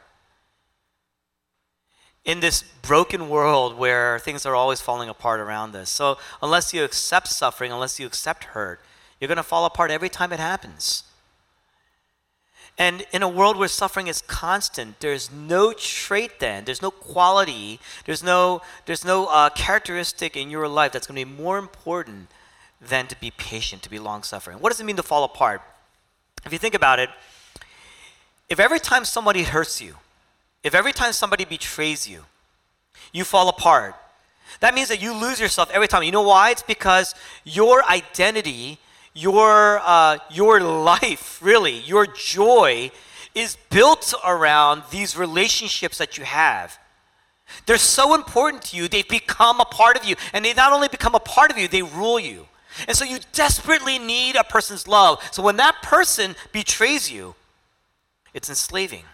in 2.26 2.40
this 2.40 2.64
broken 2.82 3.28
world 3.28 3.78
where 3.78 4.18
things 4.18 4.44
are 4.44 4.54
always 4.54 4.80
falling 4.80 5.08
apart 5.08 5.38
around 5.40 5.74
us. 5.76 5.88
So 5.88 6.18
unless 6.42 6.74
you 6.74 6.82
accept 6.82 7.28
suffering, 7.28 7.72
unless 7.72 7.98
you 7.98 8.06
accept 8.06 8.44
hurt, 8.44 8.80
you're 9.18 9.28
going 9.28 9.36
to 9.36 9.44
fall 9.44 9.64
apart 9.64 9.92
every 9.92 10.08
time 10.08 10.32
it 10.32 10.40
happens. 10.40 11.04
And 12.76 13.06
in 13.12 13.22
a 13.22 13.28
world 13.28 13.56
where 13.56 13.68
suffering 13.68 14.08
is 14.08 14.20
constant, 14.20 15.00
there's 15.00 15.30
no 15.32 15.72
trait 15.72 16.40
then, 16.40 16.64
there's 16.66 16.82
no 16.82 16.90
quality, 16.90 17.80
there's 18.04 18.22
no, 18.22 18.60
there's 18.84 19.04
no 19.04 19.26
uh, 19.26 19.48
characteristic 19.50 20.36
in 20.36 20.50
your 20.50 20.68
life 20.68 20.92
that's 20.92 21.06
going 21.06 21.18
to 21.18 21.24
be 21.24 21.42
more 21.42 21.56
important 21.56 22.28
than 22.80 23.06
to 23.06 23.18
be 23.18 23.30
patient, 23.30 23.82
to 23.82 23.88
be 23.88 23.98
long 23.98 24.22
suffering. 24.22 24.58
What 24.58 24.70
does 24.70 24.80
it 24.80 24.84
mean 24.84 24.96
to 24.96 25.02
fall 25.02 25.24
apart? 25.24 25.62
If 26.44 26.52
you 26.52 26.58
think 26.58 26.74
about 26.74 26.98
it, 26.98 27.08
if 28.50 28.60
every 28.60 28.78
time 28.78 29.06
somebody 29.06 29.44
hurts 29.44 29.80
you, 29.80 29.94
if 30.62 30.74
every 30.74 30.92
time 30.92 31.12
somebody 31.12 31.44
betrays 31.44 32.08
you, 32.08 32.24
you 33.12 33.24
fall 33.24 33.48
apart, 33.48 33.94
that 34.60 34.74
means 34.74 34.88
that 34.88 35.02
you 35.02 35.12
lose 35.12 35.40
yourself 35.40 35.70
every 35.72 35.88
time. 35.88 36.02
You 36.02 36.12
know 36.12 36.22
why? 36.22 36.50
It's 36.50 36.62
because 36.62 37.14
your 37.44 37.84
identity, 37.84 38.78
your, 39.14 39.80
uh, 39.84 40.18
your 40.30 40.60
life, 40.60 41.40
really, 41.42 41.78
your 41.80 42.06
joy 42.06 42.90
is 43.34 43.56
built 43.70 44.14
around 44.24 44.82
these 44.90 45.16
relationships 45.16 45.98
that 45.98 46.16
you 46.16 46.24
have. 46.24 46.78
They're 47.66 47.76
so 47.78 48.14
important 48.14 48.62
to 48.64 48.76
you, 48.76 48.88
they've 48.88 49.08
become 49.08 49.60
a 49.60 49.64
part 49.64 49.96
of 49.96 50.04
you. 50.04 50.16
And 50.32 50.44
they 50.44 50.54
not 50.54 50.72
only 50.72 50.88
become 50.88 51.14
a 51.14 51.20
part 51.20 51.50
of 51.50 51.58
you, 51.58 51.68
they 51.68 51.82
rule 51.82 52.18
you. 52.18 52.46
And 52.88 52.96
so 52.96 53.04
you 53.04 53.18
desperately 53.32 53.98
need 53.98 54.36
a 54.36 54.44
person's 54.44 54.86
love. 54.86 55.22
So 55.32 55.42
when 55.42 55.56
that 55.56 55.82
person 55.82 56.34
betrays 56.52 57.10
you, 57.10 57.34
it's 58.34 58.48
enslaving. 58.48 59.04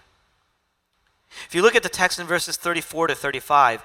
If 1.46 1.54
you 1.54 1.62
look 1.62 1.74
at 1.74 1.82
the 1.82 1.88
text 1.88 2.18
in 2.18 2.26
verses 2.26 2.56
34 2.56 3.08
to 3.08 3.14
35, 3.14 3.82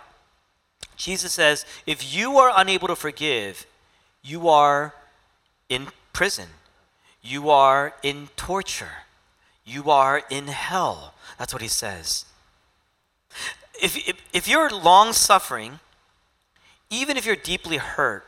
Jesus 0.96 1.34
says, 1.34 1.66
If 1.86 2.14
you 2.14 2.38
are 2.38 2.52
unable 2.56 2.88
to 2.88 2.96
forgive, 2.96 3.66
you 4.24 4.50
are 4.50 4.94
in 5.70 5.88
prison, 6.14 6.48
you 7.22 7.50
are 7.50 7.94
in 8.04 8.30
torture, 8.36 9.04
you 9.66 9.90
are 9.90 10.24
in 10.30 10.48
hell. 10.48 11.14
That's 11.38 11.54
what 11.54 11.62
he 11.62 11.68
says. 11.68 12.26
If, 13.82 13.96
if, 14.08 14.16
if 14.34 14.48
you're 14.48 14.70
long 14.70 15.14
suffering, 15.14 15.80
even 16.90 17.18
if 17.18 17.26
you're 17.26 17.36
deeply 17.36 17.78
hurt, 17.78 18.26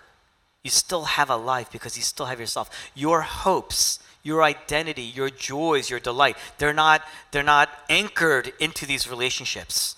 you 0.63 0.69
still 0.69 1.05
have 1.05 1.29
a 1.29 1.37
life 1.37 1.71
because 1.71 1.95
you 1.97 2.03
still 2.03 2.25
have 2.27 2.39
yourself. 2.39 2.69
Your 2.93 3.21
hopes, 3.21 3.99
your 4.29 4.43
identity, 4.43 5.01
your 5.01 5.29
joys, 5.29 5.89
your 5.89 5.99
delight, 5.99 6.37
they're 6.59 6.71
not, 6.85 7.01
they're 7.31 7.51
not 7.57 7.67
anchored 7.89 8.53
into 8.59 8.85
these 8.85 9.09
relationships. 9.09 9.95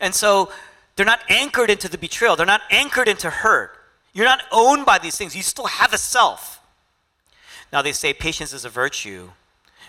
And 0.00 0.14
so 0.14 0.50
they're 0.96 1.06
not 1.06 1.20
anchored 1.28 1.70
into 1.70 1.88
the 1.88 1.96
betrayal, 1.96 2.34
they're 2.34 2.44
not 2.44 2.62
anchored 2.70 3.08
into 3.08 3.30
hurt. 3.30 3.70
You're 4.12 4.26
not 4.26 4.42
owned 4.52 4.84
by 4.84 4.98
these 4.98 5.16
things, 5.16 5.34
you 5.34 5.42
still 5.42 5.66
have 5.66 5.92
a 5.92 5.98
self. 5.98 6.60
Now, 7.72 7.82
they 7.82 7.92
say 7.92 8.12
patience 8.12 8.52
is 8.52 8.64
a 8.64 8.68
virtue, 8.68 9.30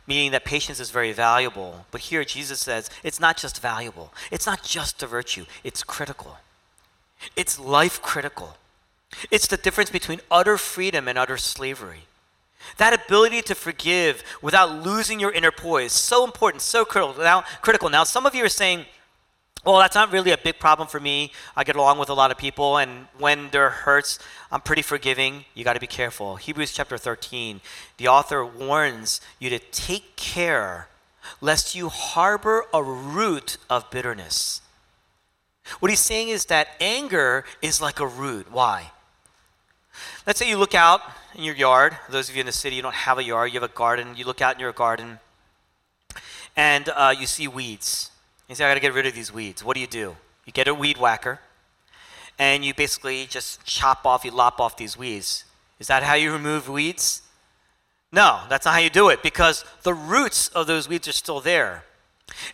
meaning 0.08 0.32
that 0.32 0.46
patience 0.46 0.80
is 0.80 0.92
very 0.92 1.12
valuable. 1.12 1.86
But 1.92 2.02
here, 2.02 2.24
Jesus 2.24 2.60
says 2.60 2.90
it's 3.04 3.20
not 3.20 3.38
just 3.38 3.62
valuable, 3.62 4.14
it's 4.32 4.46
not 4.46 4.64
just 4.64 5.04
a 5.04 5.08
virtue, 5.08 5.46
it's 5.64 5.84
critical. 5.84 6.38
It's 7.36 7.60
life 7.60 8.02
critical. 8.02 8.58
It's 9.32 9.48
the 9.48 9.58
difference 9.58 9.90
between 9.90 10.22
utter 10.30 10.58
freedom 10.58 11.08
and 11.08 11.18
utter 11.18 11.38
slavery. 11.38 12.04
That 12.78 12.94
ability 12.94 13.42
to 13.44 13.56
forgive 13.56 14.24
without 14.42 14.84
losing 14.84 15.20
your 15.20 15.32
inner 15.32 15.52
poise, 15.52 15.92
so 15.92 16.24
important, 16.24 16.62
so 16.62 16.86
critical. 16.86 17.24
Now, 17.24 17.44
critical. 17.62 17.90
Now, 17.90 18.04
some 18.04 18.26
of 18.26 18.36
you 18.36 18.44
are 18.46 18.50
saying, 18.50 18.86
well, 19.66 19.80
that's 19.80 19.96
not 19.96 20.12
really 20.12 20.32
a 20.32 20.38
big 20.38 20.60
problem 20.60 20.88
for 20.88 21.00
me. 21.00 21.32
I 21.56 21.64
get 21.64 21.76
along 21.76 21.98
with 21.98 22.10
a 22.10 22.14
lot 22.14 22.30
of 22.30 22.38
people, 22.38 22.78
and 22.78 23.08
when 23.18 23.50
there 23.50 23.70
hurts, 23.72 24.20
I'm 24.52 24.62
pretty 24.62 24.84
forgiving. 24.84 25.46
You 25.56 25.64
got 25.64 25.74
to 25.74 25.80
be 25.80 25.88
careful. 25.88 26.36
Hebrews 26.36 26.72
chapter 26.72 27.00
13, 27.00 27.62
the 27.98 28.08
author 28.08 28.46
warns 28.46 29.22
you 29.40 29.50
to 29.50 29.58
take 29.58 30.16
care 30.16 30.88
lest 31.42 31.74
you 31.74 31.90
harbor 31.90 32.66
a 32.72 32.84
root 32.84 33.58
of 33.68 33.90
bitterness. 33.90 34.62
What 35.80 35.90
he's 35.90 36.00
saying 36.00 36.30
is 36.30 36.46
that 36.46 36.68
anger 36.80 37.44
is 37.60 37.82
like 37.82 38.00
a 38.00 38.06
root. 38.06 38.52
Why? 38.52 38.92
Let's 40.26 40.40
say 40.40 40.50
you 40.50 40.58
look 40.58 40.76
out 40.76 41.02
in 41.36 41.44
your 41.44 41.56
yard. 41.56 41.98
Those 42.10 42.30
of 42.30 42.36
you 42.36 42.40
in 42.40 42.46
the 42.46 42.52
city, 42.52 42.76
you 42.76 42.82
don't 42.82 42.96
have 42.96 43.18
a 43.18 43.24
yard, 43.24 43.54
you 43.54 43.60
have 43.60 43.70
a 43.70 43.74
garden. 43.74 44.16
You 44.16 44.26
look 44.26 44.42
out 44.42 44.56
in 44.56 44.60
your 44.60 44.72
garden 44.72 45.20
and 46.56 46.90
uh, 46.90 47.14
you 47.18 47.26
see 47.26 47.48
weeds. 47.48 48.12
You 48.48 48.56
say, 48.56 48.66
I 48.66 48.70
got 48.70 48.76
to 48.76 48.80
get 48.80 48.94
rid 48.94 49.06
of 49.06 49.14
these 49.14 49.34
weeds. 49.34 49.64
What 49.64 49.76
do 49.76 49.82
you 49.82 49.88
do? 49.88 50.16
You 50.46 50.54
get 50.54 50.68
a 50.68 50.74
weed 50.74 50.98
whacker 50.98 51.40
and 52.38 52.64
you 52.64 52.74
basically 52.74 53.26
just 53.26 53.64
chop 53.66 54.06
off, 54.06 54.26
you 54.26 54.32
lop 54.32 54.60
off 54.60 54.78
these 54.78 54.98
weeds. 54.98 55.46
Is 55.80 55.88
that 55.88 56.04
how 56.04 56.14
you 56.14 56.32
remove 56.32 56.70
weeds? 56.70 57.22
No, 58.12 58.42
that's 58.50 58.66
not 58.66 58.76
how 58.76 58.80
you 58.80 58.90
do 58.90 59.10
it 59.10 59.22
because 59.24 59.66
the 59.84 59.94
roots 59.94 60.48
of 60.50 60.68
those 60.68 60.88
weeds 60.88 61.08
are 61.08 61.14
still 61.14 61.42
there. 61.42 61.84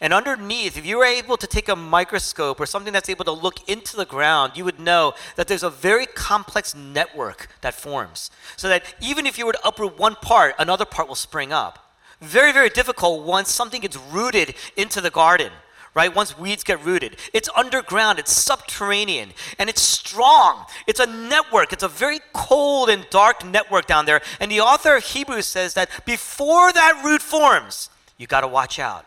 And 0.02 0.14
underneath, 0.14 0.78
if 0.78 0.86
you 0.86 0.98
were 0.98 1.06
able 1.06 1.38
to 1.38 1.48
take 1.48 1.70
a 1.70 1.76
microscope 1.76 2.60
or 2.60 2.66
something 2.66 2.92
that's 2.92 3.10
able 3.10 3.26
to 3.26 3.32
look 3.32 3.70
into 3.70 3.96
the 3.96 4.06
ground, 4.06 4.54
you 4.56 4.66
would 4.66 4.80
know 4.80 5.14
that 5.36 5.48
there's 5.48 5.64
a 5.64 5.70
very 5.70 6.06
complex 6.06 6.76
network 6.76 7.48
that 7.62 7.74
forms. 7.74 8.32
So 8.58 8.68
that 8.68 8.96
even 9.00 9.26
if 9.26 9.38
you 9.38 9.46
were 9.46 9.54
to 9.54 9.68
uproot 9.68 10.00
one 10.00 10.16
part, 10.16 10.56
another 10.58 10.86
part 10.86 11.08
will 11.08 11.16
spring 11.16 11.54
up. 11.54 11.94
Very, 12.20 12.52
very 12.52 12.70
difficult 12.70 13.26
once 13.26 13.52
something 13.52 13.82
gets 13.82 13.98
rooted 13.98 14.56
into 14.76 15.02
the 15.02 15.10
garden, 15.10 15.52
right? 15.96 16.16
Once 16.16 16.38
weeds 16.38 16.64
get 16.64 16.84
rooted. 16.84 17.18
It's 17.34 17.50
underground, 17.56 18.20
it's 18.20 18.32
subterranean, 18.32 19.32
and 19.58 19.70
it's 19.70 19.82
strong. 19.82 20.66
It's 20.88 21.00
a 21.00 21.08
network, 21.08 21.74
it's 21.74 21.84
a 21.84 21.88
very 21.88 22.20
cold 22.34 22.90
and 22.90 23.08
dark 23.10 23.46
network 23.46 23.88
down 23.88 24.06
there. 24.06 24.22
And 24.40 24.52
the 24.52 24.62
author 24.62 24.96
of 24.96 25.04
Hebrews 25.04 25.48
says 25.48 25.74
that 25.76 25.90
before 26.06 26.72
that 26.74 27.02
root 27.04 27.22
forms, 27.22 27.90
you 28.18 28.28
got 28.28 28.42
to 28.42 28.48
watch 28.48 28.78
out 28.78 29.06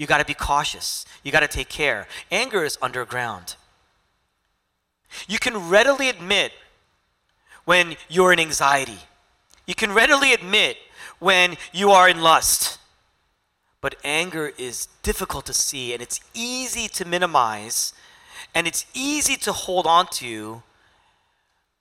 you 0.00 0.06
got 0.06 0.16
to 0.16 0.24
be 0.24 0.32
cautious. 0.32 1.04
You 1.22 1.30
got 1.30 1.40
to 1.40 1.46
take 1.46 1.68
care. 1.68 2.06
Anger 2.30 2.64
is 2.64 2.78
underground. 2.80 3.56
You 5.28 5.38
can 5.38 5.68
readily 5.68 6.08
admit 6.08 6.52
when 7.66 7.96
you're 8.08 8.32
in 8.32 8.40
anxiety. 8.40 9.00
You 9.66 9.74
can 9.74 9.92
readily 9.92 10.32
admit 10.32 10.78
when 11.18 11.58
you 11.74 11.90
are 11.90 12.08
in 12.08 12.22
lust. 12.22 12.78
But 13.82 13.96
anger 14.02 14.52
is 14.56 14.88
difficult 15.02 15.44
to 15.44 15.52
see 15.52 15.92
and 15.92 16.00
it's 16.00 16.20
easy 16.32 16.88
to 16.88 17.04
minimize 17.04 17.92
and 18.54 18.66
it's 18.66 18.86
easy 18.94 19.36
to 19.36 19.52
hold 19.52 19.86
on 19.86 20.06
to. 20.12 20.62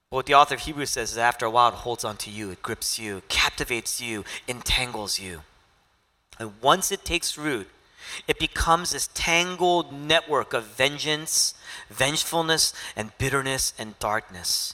What 0.09 0.25
the 0.25 0.33
author 0.33 0.55
of 0.55 0.61
Hebrews 0.61 0.89
says 0.89 1.13
is 1.13 1.17
after 1.17 1.45
a 1.45 1.49
while 1.49 1.69
it 1.69 1.75
holds 1.75 2.03
on 2.03 2.17
to 2.17 2.29
you, 2.29 2.51
it 2.51 2.61
grips 2.61 2.99
you, 2.99 3.21
captivates 3.29 4.01
you, 4.01 4.25
entangles 4.45 5.21
you. 5.21 5.43
And 6.38 6.51
once 6.61 6.91
it 6.91 7.05
takes 7.05 7.38
root, 7.38 7.69
it 8.27 8.39
becomes 8.39 8.91
this 8.91 9.09
tangled 9.13 9.93
network 9.93 10.53
of 10.53 10.65
vengeance, 10.65 11.53
vengefulness, 11.89 12.73
and 12.95 13.11
bitterness 13.17 13.73
and 13.77 13.97
darkness. 13.99 14.73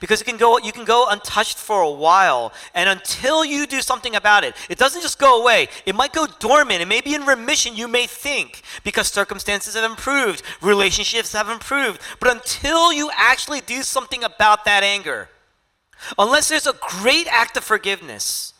Because 0.00 0.20
it 0.20 0.24
can 0.24 0.36
go, 0.36 0.58
you 0.58 0.72
can 0.72 0.84
go 0.84 1.08
untouched 1.08 1.56
for 1.56 1.80
a 1.80 1.90
while, 1.90 2.52
and 2.74 2.88
until 2.88 3.44
you 3.44 3.66
do 3.66 3.80
something 3.80 4.14
about 4.14 4.44
it, 4.44 4.54
it 4.68 4.78
doesn't 4.78 5.00
just 5.00 5.18
go 5.18 5.40
away. 5.40 5.68
It 5.86 5.94
might 5.94 6.12
go 6.12 6.26
dormant. 6.26 6.82
It 6.82 6.88
may 6.88 7.00
be 7.00 7.14
in 7.14 7.24
remission, 7.24 7.74
you 7.74 7.88
may 7.88 8.06
think, 8.06 8.62
because 8.84 9.08
circumstances 9.08 9.74
have 9.74 9.90
improved, 9.90 10.42
relationships 10.60 11.32
have 11.32 11.48
improved. 11.48 12.00
But 12.20 12.30
until 12.30 12.92
you 12.92 13.10
actually 13.16 13.60
do 13.60 13.82
something 13.82 14.24
about 14.24 14.64
that 14.66 14.82
anger, 14.82 15.30
unless 16.18 16.48
there's 16.48 16.66
a 16.66 16.74
great 16.80 17.26
act 17.28 17.56
of 17.56 17.64
forgiveness, 17.64 18.52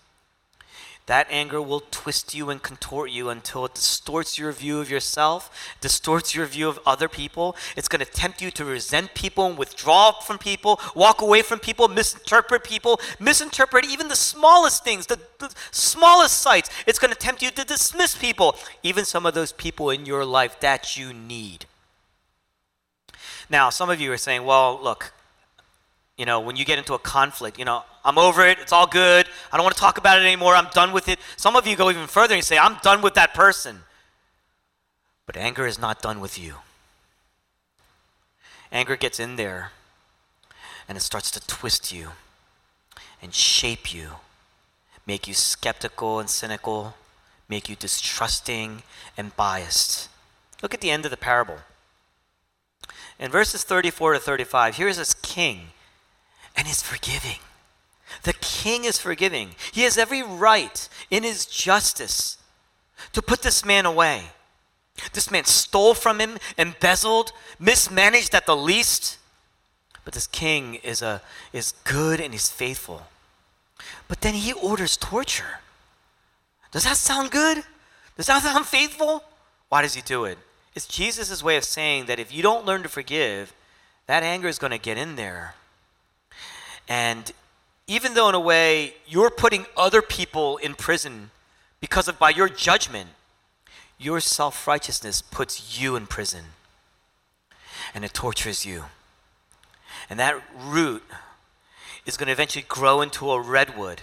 that 1.08 1.26
anger 1.30 1.60
will 1.60 1.82
twist 1.90 2.34
you 2.34 2.50
and 2.50 2.62
contort 2.62 3.10
you 3.10 3.30
until 3.30 3.64
it 3.64 3.74
distorts 3.74 4.38
your 4.38 4.52
view 4.52 4.78
of 4.78 4.90
yourself, 4.90 5.74
distorts 5.80 6.34
your 6.34 6.44
view 6.44 6.68
of 6.68 6.78
other 6.84 7.08
people. 7.08 7.56
It's 7.76 7.88
going 7.88 8.04
to 8.04 8.10
tempt 8.10 8.42
you 8.42 8.50
to 8.52 8.64
resent 8.64 9.14
people 9.14 9.46
and 9.46 9.56
withdraw 9.56 10.12
from 10.12 10.36
people, 10.36 10.78
walk 10.94 11.22
away 11.22 11.40
from 11.40 11.60
people, 11.60 11.88
misinterpret 11.88 12.62
people, 12.62 13.00
misinterpret 13.18 13.86
even 13.86 14.08
the 14.08 14.16
smallest 14.16 14.84
things, 14.84 15.06
the, 15.06 15.18
the 15.38 15.50
smallest 15.70 16.42
sights. 16.42 16.68
It's 16.86 16.98
going 16.98 17.12
to 17.12 17.18
tempt 17.18 17.40
you 17.40 17.50
to 17.52 17.64
dismiss 17.64 18.14
people, 18.14 18.54
even 18.82 19.06
some 19.06 19.24
of 19.24 19.32
those 19.32 19.52
people 19.52 19.88
in 19.88 20.04
your 20.04 20.26
life 20.26 20.60
that 20.60 20.98
you 20.98 21.14
need. 21.14 21.64
Now, 23.48 23.70
some 23.70 23.88
of 23.88 23.98
you 23.98 24.12
are 24.12 24.18
saying, 24.18 24.44
well, 24.44 24.78
look, 24.80 25.14
you 26.18 26.26
know, 26.26 26.40
when 26.40 26.56
you 26.56 26.64
get 26.64 26.78
into 26.78 26.94
a 26.94 26.98
conflict, 26.98 27.58
you 27.58 27.64
know, 27.64 27.84
I'm 28.04 28.18
over 28.18 28.44
it, 28.44 28.58
it's 28.58 28.72
all 28.72 28.86
good, 28.86 29.26
I 29.52 29.56
don't 29.56 29.64
want 29.64 29.76
to 29.76 29.80
talk 29.80 29.96
about 29.96 30.20
it 30.20 30.24
anymore, 30.24 30.54
I'm 30.54 30.68
done 30.74 30.92
with 30.92 31.08
it. 31.08 31.18
Some 31.36 31.56
of 31.56 31.66
you 31.66 31.76
go 31.76 31.88
even 31.90 32.08
further 32.08 32.34
and 32.34 32.44
say, 32.44 32.58
I'm 32.58 32.76
done 32.82 33.00
with 33.00 33.14
that 33.14 33.32
person. 33.32 33.78
But 35.24 35.36
anger 35.36 35.66
is 35.66 35.78
not 35.78 36.02
done 36.02 36.20
with 36.20 36.38
you. 36.38 36.56
Anger 38.72 38.96
gets 38.96 39.20
in 39.20 39.36
there 39.36 39.70
and 40.88 40.98
it 40.98 41.02
starts 41.02 41.30
to 41.30 41.46
twist 41.46 41.92
you 41.92 42.10
and 43.22 43.32
shape 43.32 43.94
you, 43.94 44.10
make 45.06 45.28
you 45.28 45.34
skeptical 45.34 46.18
and 46.18 46.28
cynical, 46.28 46.94
make 47.48 47.68
you 47.68 47.76
distrusting 47.76 48.82
and 49.16 49.36
biased. 49.36 50.08
Look 50.62 50.74
at 50.74 50.80
the 50.80 50.90
end 50.90 51.04
of 51.04 51.10
the 51.10 51.16
parable. 51.16 51.58
In 53.18 53.30
verses 53.30 53.64
34 53.64 54.14
to 54.14 54.18
35, 54.18 54.76
here's 54.76 54.96
this 54.96 55.14
king, 55.14 55.68
and 56.58 56.66
is 56.66 56.82
forgiving. 56.82 57.38
The 58.24 58.34
king 58.34 58.84
is 58.84 58.98
forgiving. 58.98 59.50
He 59.72 59.82
has 59.82 59.96
every 59.96 60.22
right 60.22 60.88
in 61.10 61.22
his 61.22 61.46
justice 61.46 62.36
to 63.12 63.22
put 63.22 63.42
this 63.42 63.64
man 63.64 63.86
away. 63.86 64.24
This 65.12 65.30
man 65.30 65.44
stole 65.44 65.94
from 65.94 66.20
him, 66.20 66.38
embezzled, 66.58 67.32
mismanaged 67.60 68.34
at 68.34 68.46
the 68.46 68.56
least. 68.56 69.18
But 70.04 70.14
this 70.14 70.26
king 70.26 70.76
is, 70.76 71.00
a, 71.00 71.22
is 71.52 71.74
good 71.84 72.20
and 72.20 72.34
he's 72.34 72.50
faithful. 72.50 73.06
But 74.08 74.22
then 74.22 74.34
he 74.34 74.52
orders 74.52 74.96
torture. 74.96 75.60
Does 76.72 76.84
that 76.84 76.96
sound 76.96 77.30
good? 77.30 77.62
Does 78.16 78.26
that 78.26 78.42
sound 78.42 78.66
faithful? 78.78 79.22
Why 79.68 79.82
does 79.82 79.94
he 79.94 80.02
do 80.02 80.24
it? 80.24 80.38
It's 80.74 80.86
Jesus' 80.86 81.42
way 81.42 81.56
of 81.56 81.64
saying 81.64 82.06
that 82.06 82.18
if 82.18 82.34
you 82.34 82.42
don't 82.42 82.66
learn 82.66 82.82
to 82.82 82.88
forgive, 82.88 83.52
that 84.06 84.22
anger 84.24 84.48
is 84.48 84.58
going 84.58 84.70
to 84.72 84.78
get 84.78 84.98
in 84.98 85.16
there. 85.16 85.54
And 86.88 87.30
even 87.86 88.14
though, 88.14 88.28
in 88.28 88.34
a 88.34 88.40
way, 88.40 88.94
you're 89.06 89.30
putting 89.30 89.66
other 89.76 90.02
people 90.02 90.56
in 90.58 90.74
prison 90.74 91.30
because 91.80 92.08
of 92.08 92.18
by 92.18 92.30
your 92.30 92.48
judgment, 92.48 93.10
your 93.98 94.20
self 94.20 94.66
righteousness 94.66 95.22
puts 95.22 95.80
you 95.80 95.96
in 95.96 96.06
prison 96.06 96.44
and 97.94 98.04
it 98.04 98.14
tortures 98.14 98.64
you. 98.64 98.84
And 100.10 100.18
that 100.18 100.42
root 100.56 101.02
is 102.06 102.16
going 102.16 102.26
to 102.26 102.32
eventually 102.32 102.64
grow 102.66 103.00
into 103.00 103.30
a 103.30 103.40
redwood. 103.40 104.02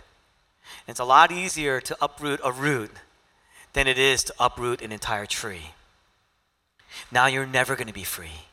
And 0.87 0.93
it's 0.93 0.99
a 0.99 1.05
lot 1.05 1.31
easier 1.31 1.81
to 1.81 1.97
uproot 2.01 2.39
a 2.43 2.51
root 2.51 2.91
than 3.73 3.87
it 3.87 3.97
is 3.97 4.23
to 4.25 4.33
uproot 4.39 4.81
an 4.81 4.91
entire 4.91 5.25
tree. 5.25 5.71
Now 7.11 7.27
you're 7.27 7.45
never 7.45 7.75
going 7.75 7.87
to 7.87 7.93
be 7.93 8.03
free. 8.03 8.45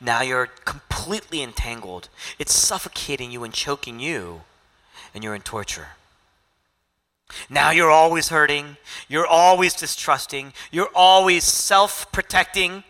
Now 0.00 0.22
you're 0.22 0.46
completely 0.64 1.42
entangled. 1.42 2.08
It's 2.38 2.54
suffocating 2.54 3.30
you 3.30 3.44
and 3.44 3.52
choking 3.52 4.00
you, 4.00 4.42
and 5.14 5.24
you're 5.24 5.34
in 5.34 5.42
torture. 5.42 5.88
Now 7.48 7.70
you're 7.70 7.90
always 7.90 8.28
hurting. 8.28 8.76
You're 9.08 9.26
always 9.26 9.74
distrusting. 9.74 10.52
You're 10.70 10.90
always 10.94 11.44
self 11.44 12.10
protecting. 12.12 12.84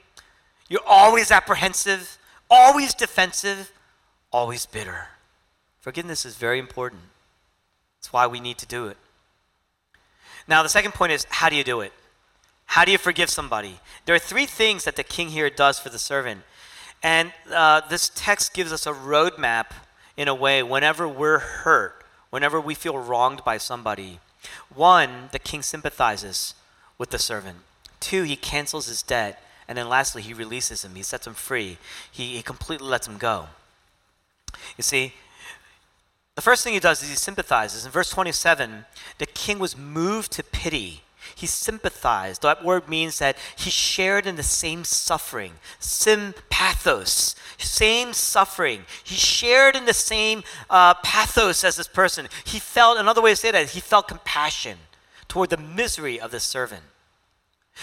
You're 0.68 0.86
always 0.86 1.30
apprehensive, 1.30 2.16
always 2.48 2.94
defensive, 2.94 3.72
always 4.32 4.66
bitter. 4.66 5.08
Forgiveness 5.80 6.24
is 6.24 6.36
very 6.36 6.58
important. 6.58 7.02
That's 7.98 8.12
why 8.12 8.26
we 8.26 8.38
need 8.38 8.58
to 8.58 8.66
do 8.66 8.86
it. 8.86 8.96
Now, 10.46 10.62
the 10.62 10.68
second 10.68 10.94
point 10.94 11.12
is 11.12 11.26
how 11.28 11.48
do 11.48 11.56
you 11.56 11.64
do 11.64 11.80
it? 11.80 11.92
How 12.66 12.84
do 12.84 12.92
you 12.92 12.98
forgive 12.98 13.30
somebody? 13.30 13.80
There 14.04 14.14
are 14.14 14.20
three 14.20 14.46
things 14.46 14.84
that 14.84 14.94
the 14.94 15.02
king 15.02 15.30
here 15.30 15.50
does 15.50 15.80
for 15.80 15.88
the 15.88 15.98
servant. 15.98 16.42
And 17.02 17.32
uh, 17.52 17.82
this 17.88 18.10
text 18.14 18.52
gives 18.52 18.72
us 18.72 18.86
a 18.86 18.92
roadmap 18.92 19.66
in 20.16 20.28
a 20.28 20.34
way 20.34 20.62
whenever 20.62 21.08
we're 21.08 21.38
hurt, 21.38 22.04
whenever 22.30 22.60
we 22.60 22.74
feel 22.74 22.98
wronged 22.98 23.42
by 23.44 23.56
somebody. 23.58 24.20
One, 24.74 25.28
the 25.32 25.38
king 25.38 25.62
sympathizes 25.62 26.54
with 26.98 27.10
the 27.10 27.18
servant. 27.18 27.58
Two, 28.00 28.22
he 28.22 28.36
cancels 28.36 28.86
his 28.86 29.02
debt. 29.02 29.42
And 29.66 29.78
then 29.78 29.88
lastly, 29.88 30.22
he 30.22 30.34
releases 30.34 30.84
him. 30.84 30.94
He 30.94 31.02
sets 31.02 31.26
him 31.26 31.34
free. 31.34 31.78
He, 32.10 32.36
he 32.36 32.42
completely 32.42 32.88
lets 32.88 33.06
him 33.06 33.18
go. 33.18 33.46
You 34.76 34.82
see, 34.82 35.14
the 36.34 36.42
first 36.42 36.64
thing 36.64 36.74
he 36.74 36.80
does 36.80 37.02
is 37.02 37.08
he 37.08 37.16
sympathizes. 37.16 37.84
In 37.84 37.92
verse 37.92 38.10
27, 38.10 38.84
the 39.18 39.26
king 39.26 39.58
was 39.58 39.76
moved 39.76 40.32
to 40.32 40.42
pity. 40.42 41.02
He 41.34 41.46
sympathized. 41.46 42.42
That 42.42 42.64
word 42.64 42.88
means 42.88 43.18
that 43.18 43.36
he 43.56 43.70
shared 43.70 44.26
in 44.26 44.36
the 44.36 44.42
same 44.42 44.84
suffering. 44.84 45.54
Sympathos, 45.80 47.34
same 47.58 48.12
suffering. 48.12 48.84
He 49.04 49.16
shared 49.16 49.76
in 49.76 49.84
the 49.84 49.94
same 49.94 50.42
uh, 50.68 50.94
pathos 50.94 51.64
as 51.64 51.76
this 51.76 51.88
person. 51.88 52.28
He 52.44 52.58
felt, 52.58 52.98
another 52.98 53.22
way 53.22 53.30
to 53.30 53.36
say 53.36 53.50
that, 53.50 53.70
he 53.70 53.80
felt 53.80 54.08
compassion 54.08 54.78
toward 55.28 55.50
the 55.50 55.56
misery 55.56 56.20
of 56.20 56.30
the 56.30 56.40
servant. 56.40 56.82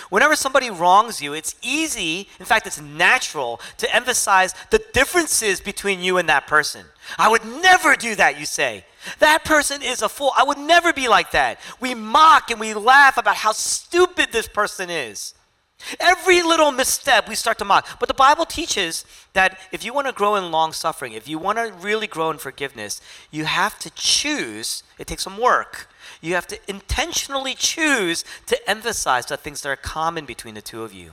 Whenever 0.09 0.35
somebody 0.35 0.69
wrongs 0.69 1.21
you, 1.21 1.33
it's 1.33 1.55
easy, 1.61 2.27
in 2.39 2.45
fact, 2.45 2.67
it's 2.67 2.79
natural 2.79 3.59
to 3.77 3.95
emphasize 3.95 4.53
the 4.69 4.83
differences 4.93 5.59
between 5.59 6.01
you 6.01 6.17
and 6.17 6.29
that 6.29 6.45
person. 6.45 6.85
I 7.17 7.29
would 7.29 7.45
never 7.45 7.95
do 7.95 8.15
that, 8.15 8.39
you 8.39 8.45
say. 8.45 8.85
That 9.19 9.43
person 9.43 9.81
is 9.81 10.01
a 10.01 10.09
fool. 10.09 10.31
I 10.37 10.43
would 10.43 10.57
never 10.57 10.93
be 10.93 11.07
like 11.07 11.31
that. 11.31 11.59
We 11.79 11.95
mock 11.95 12.51
and 12.51 12.59
we 12.59 12.73
laugh 12.73 13.17
about 13.17 13.37
how 13.37 13.51
stupid 13.51 14.31
this 14.31 14.47
person 14.47 14.89
is. 14.89 15.33
Every 15.99 16.41
little 16.41 16.71
misstep 16.71 17.29
we 17.29 17.35
start 17.35 17.59
to 17.59 17.65
mock. 17.65 17.99
But 17.99 18.07
the 18.07 18.15
Bible 18.15 18.45
teaches 18.45 19.05
that 19.33 19.59
if 19.71 19.85
you 19.85 19.93
want 19.93 20.07
to 20.07 20.13
grow 20.13 20.35
in 20.35 20.51
long 20.51 20.73
suffering, 20.73 21.13
if 21.13 21.27
you 21.27 21.37
want 21.37 21.59
to 21.59 21.71
really 21.79 22.07
grow 22.07 22.31
in 22.31 22.39
forgiveness, 22.39 22.99
you 23.29 23.45
have 23.45 23.77
to 23.79 23.91
choose, 23.91 24.81
it 24.97 25.05
takes 25.05 25.23
some 25.23 25.37
work 25.37 25.87
you 26.21 26.33
have 26.33 26.47
to 26.47 26.59
intentionally 26.67 27.53
choose 27.53 28.23
to 28.47 28.69
emphasize 28.69 29.25
the 29.25 29.37
things 29.37 29.61
that 29.61 29.69
are 29.69 29.75
common 29.75 30.25
between 30.25 30.55
the 30.55 30.61
two 30.61 30.83
of 30.83 30.93
you. 30.93 31.11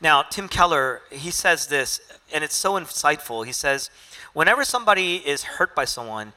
Now, 0.00 0.22
Tim 0.22 0.48
Keller, 0.48 1.02
he 1.10 1.30
says 1.30 1.66
this, 1.66 2.00
and 2.32 2.42
it's 2.44 2.54
so 2.54 2.74
insightful. 2.74 3.44
He 3.44 3.52
says, 3.52 3.90
whenever 4.38 4.64
somebody 4.64 5.16
is 5.16 5.42
hurt 5.42 5.74
by 5.74 5.84
someone, 5.84 6.32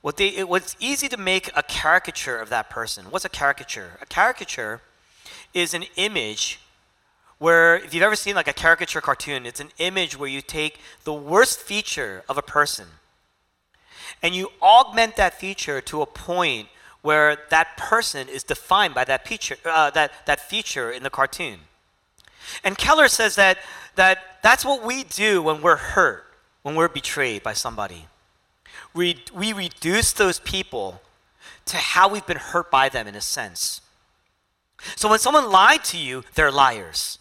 what 0.00 0.16
they, 0.16 0.30
it, 0.30 0.48
what's 0.48 0.74
easy 0.80 1.08
to 1.08 1.16
make 1.16 1.48
a 1.54 1.62
caricature 1.62 2.36
of 2.36 2.48
that 2.48 2.68
person. 2.68 3.06
What's 3.10 3.24
a 3.24 3.28
caricature? 3.28 3.96
A 4.02 4.06
caricature 4.06 4.80
is 5.54 5.72
an 5.72 5.84
image 5.94 6.58
where, 7.38 7.76
if 7.76 7.94
you've 7.94 8.02
ever 8.02 8.16
seen 8.16 8.34
like 8.34 8.48
a 8.48 8.52
caricature 8.52 9.00
cartoon, 9.00 9.46
it's 9.46 9.60
an 9.60 9.70
image 9.78 10.18
where 10.18 10.28
you 10.28 10.40
take 10.40 10.80
the 11.04 11.12
worst 11.12 11.60
feature 11.60 12.24
of 12.28 12.36
a 12.36 12.42
person 12.42 12.88
and 14.20 14.34
you 14.34 14.50
augment 14.60 15.14
that 15.14 15.38
feature 15.38 15.80
to 15.80 16.02
a 16.02 16.06
point 16.06 16.66
where 17.02 17.38
that 17.50 17.76
person 17.76 18.28
is 18.28 18.42
defined 18.42 18.94
by 18.94 19.04
that 19.04 19.28
feature, 19.28 19.56
uh, 19.64 19.90
that, 19.90 20.10
that 20.26 20.40
feature 20.40 20.90
in 20.90 21.04
the 21.04 21.10
cartoon. 21.10 21.60
And 22.64 22.76
Keller 22.76 23.06
says 23.06 23.36
that, 23.36 23.58
that 23.94 24.42
that's 24.42 24.64
what 24.64 24.82
we 24.82 25.04
do 25.04 25.40
when 25.40 25.62
we're 25.62 25.76
hurt, 25.76 26.33
when 26.64 26.74
we're 26.74 26.88
betrayed 26.88 27.42
by 27.42 27.52
somebody. 27.52 28.06
We, 28.94 29.22
we 29.32 29.52
reduce 29.52 30.12
those 30.12 30.40
people 30.40 31.00
to 31.66 31.76
how 31.76 32.08
we've 32.08 32.26
been 32.26 32.38
hurt 32.38 32.70
by 32.70 32.88
them 32.88 33.06
in 33.06 33.14
a 33.14 33.20
sense. 33.20 33.82
So 34.96 35.08
when 35.10 35.18
someone 35.18 35.50
lied 35.50 35.84
to 35.84 35.98
you, 35.98 36.24
they're 36.34 36.50
liars. 36.50 37.18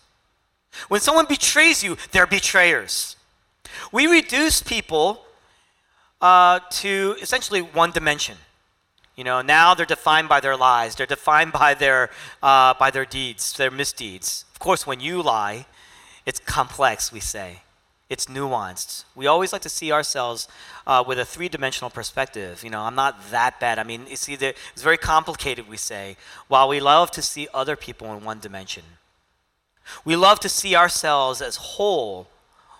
When 0.87 1.01
someone 1.01 1.25
betrays 1.27 1.83
you, 1.83 1.97
they're 2.11 2.25
betrayers. 2.25 3.17
We 3.91 4.07
reduce 4.07 4.61
people 4.61 5.25
uh, 6.21 6.61
to 6.71 7.17
essentially 7.21 7.61
one 7.61 7.91
dimension. 7.91 8.37
You 9.17 9.25
know, 9.25 9.41
now 9.41 9.73
they're 9.73 9.85
defined 9.85 10.29
by 10.29 10.39
their 10.39 10.55
lies. 10.55 10.95
They're 10.95 11.05
defined 11.05 11.51
by 11.51 11.73
their, 11.73 12.09
uh, 12.41 12.75
by 12.75 12.91
their 12.91 13.05
deeds, 13.05 13.53
their 13.57 13.71
misdeeds. 13.71 14.45
Of 14.53 14.59
course, 14.59 14.87
when 14.87 15.01
you 15.01 15.21
lie, 15.21 15.65
it's 16.25 16.39
complex, 16.39 17.11
we 17.11 17.19
say. 17.19 17.59
It's 18.09 18.25
nuanced. 18.25 19.05
We 19.15 19.27
always 19.27 19.53
like 19.53 19.61
to 19.63 19.69
see 19.69 19.91
ourselves 19.91 20.47
uh, 20.85 21.03
with 21.07 21.17
a 21.17 21.25
three 21.25 21.49
dimensional 21.49 21.89
perspective. 21.89 22.63
You 22.63 22.69
know, 22.69 22.81
I'm 22.81 22.95
not 22.95 23.31
that 23.31 23.59
bad. 23.59 23.79
I 23.79 23.83
mean, 23.83 24.05
you 24.07 24.15
see, 24.15 24.33
it's 24.33 24.81
very 24.81 24.97
complicated, 24.97 25.67
we 25.67 25.77
say, 25.77 26.17
while 26.47 26.67
we 26.67 26.79
love 26.79 27.11
to 27.11 27.21
see 27.21 27.47
other 27.53 27.75
people 27.75 28.13
in 28.13 28.23
one 28.23 28.39
dimension. 28.39 28.83
We 30.05 30.15
love 30.15 30.39
to 30.41 30.49
see 30.49 30.75
ourselves 30.75 31.41
as 31.41 31.55
whole 31.55 32.27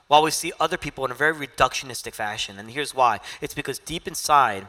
while 0.08 0.22
we 0.22 0.32
see 0.32 0.52
other 0.60 0.78
people 0.78 1.06
in 1.06 1.12
a 1.12 1.16
very 1.16 1.34
reductionistic 1.34 2.14
fashion. 2.14 2.60
And 2.60 2.70
here's 2.70 2.94
why 2.94 3.20
it's 3.42 3.54
because 3.54 3.80
deep 3.80 4.08
inside, 4.08 4.68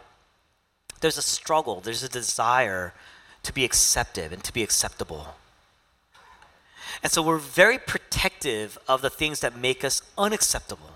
there's 1.00 1.18
a 1.18 1.22
struggle, 1.22 1.80
there's 1.80 2.02
a 2.02 2.08
desire 2.08 2.94
to 3.42 3.52
be 3.52 3.64
accepted 3.64 4.32
and 4.32 4.42
to 4.44 4.52
be 4.52 4.62
acceptable. 4.62 5.34
And 7.02 7.12
so 7.12 7.22
we're 7.22 7.38
very 7.38 7.78
protective 7.78 8.78
of 8.88 9.02
the 9.02 9.10
things 9.10 9.40
that 9.40 9.56
make 9.56 9.84
us 9.84 10.02
unacceptable. 10.16 10.90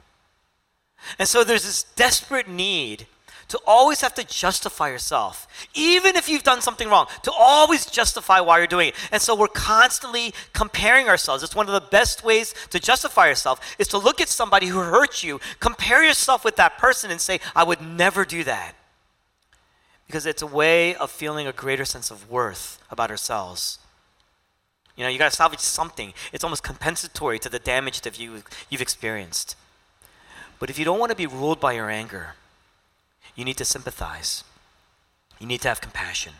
And 1.18 1.28
so 1.28 1.44
there's 1.44 1.64
this 1.64 1.82
desperate 1.82 2.48
need 2.48 3.06
to 3.48 3.58
always 3.66 4.02
have 4.02 4.14
to 4.14 4.24
justify 4.24 4.90
yourself, 4.90 5.48
even 5.74 6.16
if 6.16 6.28
you've 6.28 6.42
done 6.42 6.60
something 6.60 6.88
wrong, 6.88 7.06
to 7.22 7.32
always 7.32 7.86
justify 7.86 8.40
why 8.40 8.58
you're 8.58 8.66
doing 8.66 8.88
it. 8.88 8.94
And 9.10 9.22
so 9.22 9.34
we're 9.34 9.48
constantly 9.48 10.34
comparing 10.52 11.08
ourselves. 11.08 11.42
It's 11.42 11.56
one 11.56 11.66
of 11.66 11.72
the 11.72 11.88
best 11.88 12.22
ways 12.22 12.54
to 12.70 12.78
justify 12.78 13.28
yourself 13.28 13.76
is 13.78 13.88
to 13.88 13.98
look 13.98 14.20
at 14.20 14.28
somebody 14.28 14.66
who 14.66 14.78
hurt 14.78 15.22
you, 15.22 15.40
compare 15.60 16.04
yourself 16.04 16.44
with 16.44 16.56
that 16.56 16.76
person, 16.76 17.10
and 17.10 17.20
say, 17.20 17.40
I 17.56 17.64
would 17.64 17.80
never 17.80 18.26
do 18.26 18.44
that. 18.44 18.74
Because 20.06 20.26
it's 20.26 20.42
a 20.42 20.46
way 20.46 20.94
of 20.94 21.10
feeling 21.10 21.46
a 21.46 21.52
greater 21.52 21.84
sense 21.84 22.10
of 22.10 22.30
worth 22.30 22.82
about 22.90 23.10
ourselves. 23.10 23.78
You 24.98 25.04
know, 25.04 25.10
you 25.10 25.16
got 25.16 25.30
to 25.30 25.36
salvage 25.36 25.60
something. 25.60 26.12
It's 26.32 26.42
almost 26.42 26.64
compensatory 26.64 27.38
to 27.38 27.48
the 27.48 27.60
damage 27.60 28.00
that 28.00 28.18
you, 28.18 28.42
you've 28.68 28.82
experienced. 28.82 29.54
But 30.58 30.70
if 30.70 30.78
you 30.78 30.84
don't 30.84 30.98
want 30.98 31.10
to 31.10 31.16
be 31.16 31.28
ruled 31.28 31.60
by 31.60 31.74
your 31.74 31.88
anger, 31.88 32.34
you 33.36 33.44
need 33.44 33.56
to 33.58 33.64
sympathize. 33.64 34.42
You 35.38 35.46
need 35.46 35.60
to 35.60 35.68
have 35.68 35.80
compassion. 35.80 36.32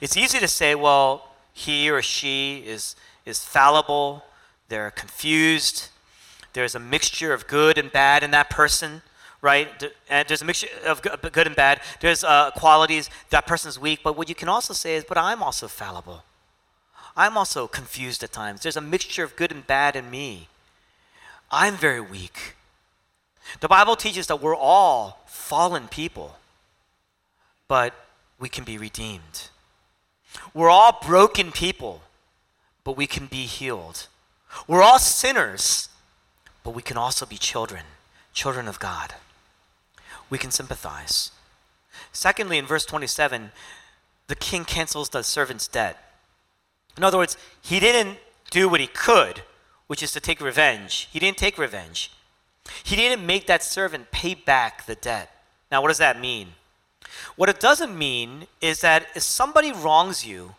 It's 0.00 0.16
easy 0.16 0.38
to 0.38 0.48
say, 0.48 0.74
well, 0.74 1.28
he 1.52 1.90
or 1.90 2.00
she 2.00 2.64
is, 2.66 2.96
is 3.26 3.44
fallible, 3.44 4.24
they're 4.70 4.90
confused, 4.90 5.90
there's 6.54 6.74
a 6.74 6.80
mixture 6.80 7.34
of 7.34 7.46
good 7.46 7.76
and 7.76 7.92
bad 7.92 8.22
in 8.22 8.30
that 8.30 8.48
person, 8.48 9.02
right? 9.42 9.68
And 10.08 10.26
there's 10.26 10.40
a 10.40 10.46
mixture 10.46 10.68
of 10.86 11.02
good 11.02 11.46
and 11.46 11.54
bad. 11.54 11.82
There's 12.00 12.24
uh, 12.24 12.50
qualities, 12.52 13.10
that 13.28 13.46
person's 13.46 13.78
weak, 13.78 14.00
but 14.02 14.16
what 14.16 14.30
you 14.30 14.34
can 14.34 14.48
also 14.48 14.72
say 14.72 14.96
is, 14.96 15.04
but 15.04 15.18
I'm 15.18 15.42
also 15.42 15.68
fallible. 15.68 16.24
I'm 17.16 17.36
also 17.36 17.66
confused 17.68 18.22
at 18.22 18.32
times. 18.32 18.62
There's 18.62 18.76
a 18.76 18.80
mixture 18.80 19.24
of 19.24 19.36
good 19.36 19.52
and 19.52 19.66
bad 19.66 19.94
in 19.94 20.10
me. 20.10 20.48
I'm 21.50 21.76
very 21.76 22.00
weak. 22.00 22.56
The 23.60 23.68
Bible 23.68 23.96
teaches 23.96 24.26
that 24.26 24.40
we're 24.40 24.56
all 24.56 25.20
fallen 25.26 25.88
people, 25.88 26.38
but 27.68 27.94
we 28.38 28.48
can 28.48 28.64
be 28.64 28.78
redeemed. 28.78 29.48
We're 30.52 30.70
all 30.70 30.98
broken 31.06 31.52
people, 31.52 32.02
but 32.82 32.96
we 32.96 33.06
can 33.06 33.26
be 33.26 33.44
healed. 33.44 34.08
We're 34.66 34.82
all 34.82 34.98
sinners, 34.98 35.88
but 36.64 36.74
we 36.74 36.82
can 36.82 36.96
also 36.96 37.26
be 37.26 37.36
children, 37.36 37.82
children 38.32 38.66
of 38.66 38.80
God. 38.80 39.14
We 40.30 40.38
can 40.38 40.50
sympathize. 40.50 41.30
Secondly, 42.12 42.58
in 42.58 42.66
verse 42.66 42.84
27, 42.84 43.52
the 44.26 44.34
king 44.34 44.64
cancels 44.64 45.10
the 45.10 45.22
servant's 45.22 45.68
debt. 45.68 46.03
In 46.96 47.04
other 47.04 47.18
words, 47.18 47.36
he 47.60 47.80
didn't 47.80 48.18
do 48.50 48.68
what 48.68 48.80
he 48.80 48.86
could, 48.86 49.42
which 49.86 50.02
is 50.02 50.12
to 50.12 50.20
take 50.20 50.40
revenge. 50.40 51.08
He 51.12 51.18
didn't 51.18 51.38
take 51.38 51.58
revenge. 51.58 52.10
He 52.82 52.96
didn't 52.96 53.26
make 53.26 53.46
that 53.46 53.62
servant 53.62 54.10
pay 54.10 54.34
back 54.34 54.86
the 54.86 54.94
debt. 54.94 55.30
Now, 55.70 55.82
what 55.82 55.88
does 55.88 55.98
that 55.98 56.20
mean? 56.20 56.48
What 57.36 57.48
it 57.48 57.60
doesn't 57.60 57.96
mean 57.96 58.46
is 58.60 58.80
that 58.80 59.06
if 59.14 59.22
somebody 59.22 59.72
wrongs 59.72 60.24
you 60.24 60.54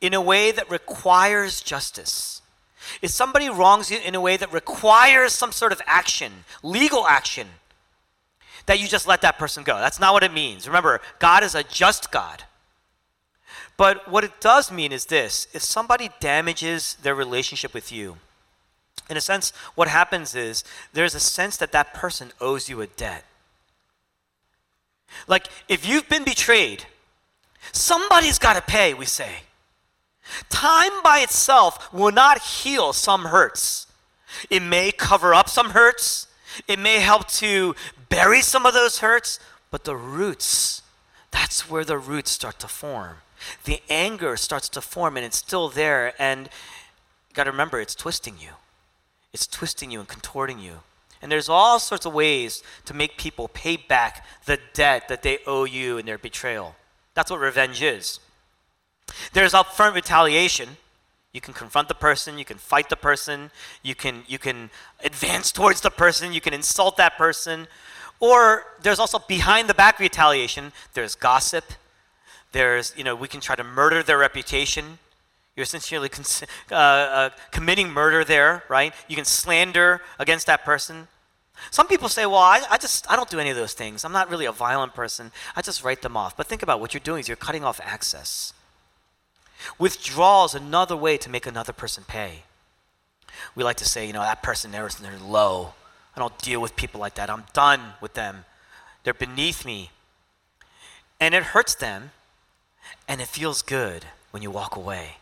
in 0.00 0.14
a 0.14 0.20
way 0.20 0.50
that 0.50 0.70
requires 0.70 1.60
justice, 1.60 2.42
if 3.02 3.10
somebody 3.10 3.48
wrongs 3.48 3.90
you 3.90 3.98
in 3.98 4.14
a 4.14 4.20
way 4.20 4.36
that 4.36 4.52
requires 4.52 5.32
some 5.32 5.52
sort 5.52 5.72
of 5.72 5.82
action, 5.86 6.44
legal 6.62 7.06
action, 7.06 7.48
that 8.66 8.80
you 8.80 8.88
just 8.88 9.06
let 9.06 9.20
that 9.22 9.38
person 9.38 9.62
go. 9.62 9.78
That's 9.78 10.00
not 10.00 10.12
what 10.12 10.22
it 10.22 10.32
means. 10.32 10.66
Remember, 10.66 11.00
God 11.18 11.42
is 11.44 11.54
a 11.54 11.62
just 11.62 12.10
God. 12.10 12.44
But 13.76 14.08
what 14.10 14.24
it 14.24 14.40
does 14.40 14.72
mean 14.72 14.92
is 14.92 15.06
this 15.06 15.48
if 15.52 15.62
somebody 15.62 16.10
damages 16.20 16.96
their 17.02 17.14
relationship 17.14 17.74
with 17.74 17.92
you, 17.92 18.16
in 19.08 19.16
a 19.16 19.20
sense, 19.20 19.52
what 19.74 19.88
happens 19.88 20.34
is 20.34 20.64
there's 20.92 21.14
a 21.14 21.20
sense 21.20 21.56
that 21.58 21.72
that 21.72 21.94
person 21.94 22.32
owes 22.40 22.68
you 22.68 22.80
a 22.80 22.86
debt. 22.86 23.24
Like, 25.28 25.48
if 25.68 25.86
you've 25.86 26.08
been 26.08 26.24
betrayed, 26.24 26.84
somebody's 27.72 28.38
got 28.38 28.54
to 28.54 28.62
pay, 28.62 28.94
we 28.94 29.06
say. 29.06 29.42
Time 30.48 31.02
by 31.04 31.20
itself 31.20 31.92
will 31.92 32.10
not 32.10 32.42
heal 32.42 32.92
some 32.92 33.26
hurts. 33.26 33.86
It 34.50 34.62
may 34.62 34.90
cover 34.90 35.34
up 35.34 35.48
some 35.48 35.70
hurts, 35.70 36.26
it 36.66 36.78
may 36.78 36.98
help 36.98 37.28
to 37.28 37.74
bury 38.08 38.40
some 38.42 38.66
of 38.66 38.74
those 38.74 38.98
hurts, 38.98 39.38
but 39.70 39.84
the 39.84 39.96
roots, 39.96 40.82
that's 41.30 41.70
where 41.70 41.84
the 41.84 41.98
roots 41.98 42.32
start 42.32 42.58
to 42.60 42.68
form. 42.68 43.18
The 43.64 43.80
anger 43.88 44.36
starts 44.36 44.68
to 44.70 44.80
form 44.80 45.16
and 45.16 45.26
it's 45.26 45.36
still 45.36 45.68
there, 45.68 46.14
and 46.18 46.48
you 47.28 47.34
got 47.34 47.44
to 47.44 47.50
remember, 47.50 47.80
it's 47.80 47.94
twisting 47.94 48.34
you. 48.40 48.50
It's 49.32 49.46
twisting 49.46 49.90
you 49.90 50.00
and 50.00 50.08
contorting 50.08 50.58
you. 50.58 50.80
And 51.22 51.32
there's 51.32 51.48
all 51.48 51.78
sorts 51.78 52.06
of 52.06 52.14
ways 52.14 52.62
to 52.84 52.94
make 52.94 53.16
people 53.16 53.48
pay 53.48 53.76
back 53.76 54.26
the 54.44 54.58
debt 54.74 55.08
that 55.08 55.22
they 55.22 55.38
owe 55.46 55.64
you 55.64 55.98
in 55.98 56.06
their 56.06 56.18
betrayal. 56.18 56.76
That's 57.14 57.30
what 57.30 57.40
revenge 57.40 57.82
is. 57.82 58.20
There's 59.32 59.52
upfront 59.52 59.94
retaliation. 59.94 60.76
You 61.32 61.40
can 61.40 61.52
confront 61.54 61.88
the 61.88 61.94
person, 61.94 62.38
you 62.38 62.44
can 62.46 62.56
fight 62.56 62.88
the 62.88 62.96
person, 62.96 63.50
you 63.82 63.94
can 63.94 64.22
you 64.26 64.38
can 64.38 64.70
advance 65.04 65.52
towards 65.52 65.82
the 65.82 65.90
person, 65.90 66.32
you 66.32 66.40
can 66.40 66.54
insult 66.54 66.96
that 66.96 67.18
person. 67.18 67.66
Or 68.20 68.64
there's 68.80 68.98
also 68.98 69.18
behind 69.18 69.68
the 69.68 69.74
back 69.74 69.98
retaliation. 69.98 70.72
There's 70.94 71.14
gossip. 71.14 71.64
There's, 72.56 72.94
you 72.96 73.04
know, 73.04 73.14
we 73.14 73.28
can 73.28 73.40
try 73.42 73.54
to 73.54 73.62
murder 73.62 74.02
their 74.02 74.16
reputation. 74.16 74.98
You're 75.54 75.64
essentially 75.64 76.08
cons- 76.08 76.42
uh, 76.72 76.74
uh, 76.74 77.30
committing 77.50 77.90
murder 77.90 78.24
there, 78.24 78.64
right? 78.70 78.94
You 79.08 79.14
can 79.14 79.26
slander 79.26 80.00
against 80.18 80.46
that 80.46 80.64
person. 80.64 81.06
Some 81.70 81.86
people 81.86 82.08
say, 82.08 82.24
well, 82.24 82.36
I, 82.36 82.62
I 82.70 82.78
just, 82.78 83.10
I 83.10 83.14
don't 83.14 83.28
do 83.28 83.38
any 83.38 83.50
of 83.50 83.56
those 83.56 83.74
things. 83.74 84.06
I'm 84.06 84.12
not 84.12 84.30
really 84.30 84.46
a 84.46 84.52
violent 84.52 84.94
person. 84.94 85.32
I 85.54 85.60
just 85.60 85.84
write 85.84 86.00
them 86.00 86.16
off. 86.16 86.34
But 86.34 86.46
think 86.46 86.62
about 86.62 86.80
what 86.80 86.94
you're 86.94 87.02
doing 87.02 87.20
is 87.20 87.28
you're 87.28 87.36
cutting 87.36 87.62
off 87.62 87.78
access. 87.84 88.54
Withdrawal 89.78 90.46
is 90.46 90.54
another 90.54 90.96
way 90.96 91.18
to 91.18 91.28
make 91.28 91.44
another 91.44 91.74
person 91.74 92.04
pay. 92.08 92.44
We 93.54 93.64
like 93.64 93.76
to 93.76 93.84
say, 93.84 94.06
you 94.06 94.14
know, 94.14 94.22
that 94.22 94.42
person 94.42 94.70
there 94.70 94.86
is 94.86 94.94
they're 94.94 95.18
low. 95.18 95.74
I 96.16 96.20
don't 96.20 96.38
deal 96.38 96.62
with 96.62 96.74
people 96.74 97.00
like 97.00 97.16
that. 97.16 97.28
I'm 97.28 97.44
done 97.52 97.82
with 98.00 98.14
them. 98.14 98.46
They're 99.04 99.12
beneath 99.12 99.66
me. 99.66 99.90
And 101.20 101.34
it 101.34 101.42
hurts 101.42 101.74
them, 101.74 102.12
and 103.08 103.20
it 103.20 103.28
feels 103.28 103.62
good 103.62 104.04
when 104.30 104.42
you 104.42 104.50
walk 104.50 104.76
away. 104.76 105.16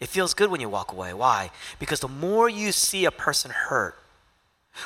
It 0.00 0.08
feels 0.08 0.34
good 0.34 0.50
when 0.50 0.60
you 0.60 0.68
walk 0.68 0.92
away. 0.92 1.12
Why? 1.12 1.50
Because 1.78 2.00
the 2.00 2.08
more 2.08 2.48
you 2.48 2.72
see 2.72 3.04
a 3.04 3.10
person 3.10 3.50
hurt, 3.50 3.96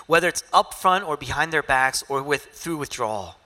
whether 0.06 0.28
it's 0.28 0.42
up 0.52 0.74
front 0.74 1.06
or 1.06 1.16
behind 1.16 1.52
their 1.52 1.62
backs 1.62 2.02
or 2.08 2.22
with 2.22 2.42
through 2.46 2.78
withdrawal, 2.78 3.36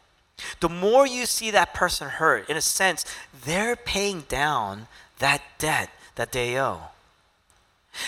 the 0.60 0.68
more 0.68 1.06
you 1.06 1.26
see 1.26 1.50
that 1.50 1.74
person 1.74 2.08
hurt, 2.08 2.48
in 2.48 2.56
a 2.56 2.62
sense, 2.62 3.04
they're 3.44 3.76
paying 3.76 4.22
down 4.22 4.86
that 5.18 5.42
debt 5.58 5.90
that 6.14 6.32
they 6.32 6.58
owe. 6.58 6.80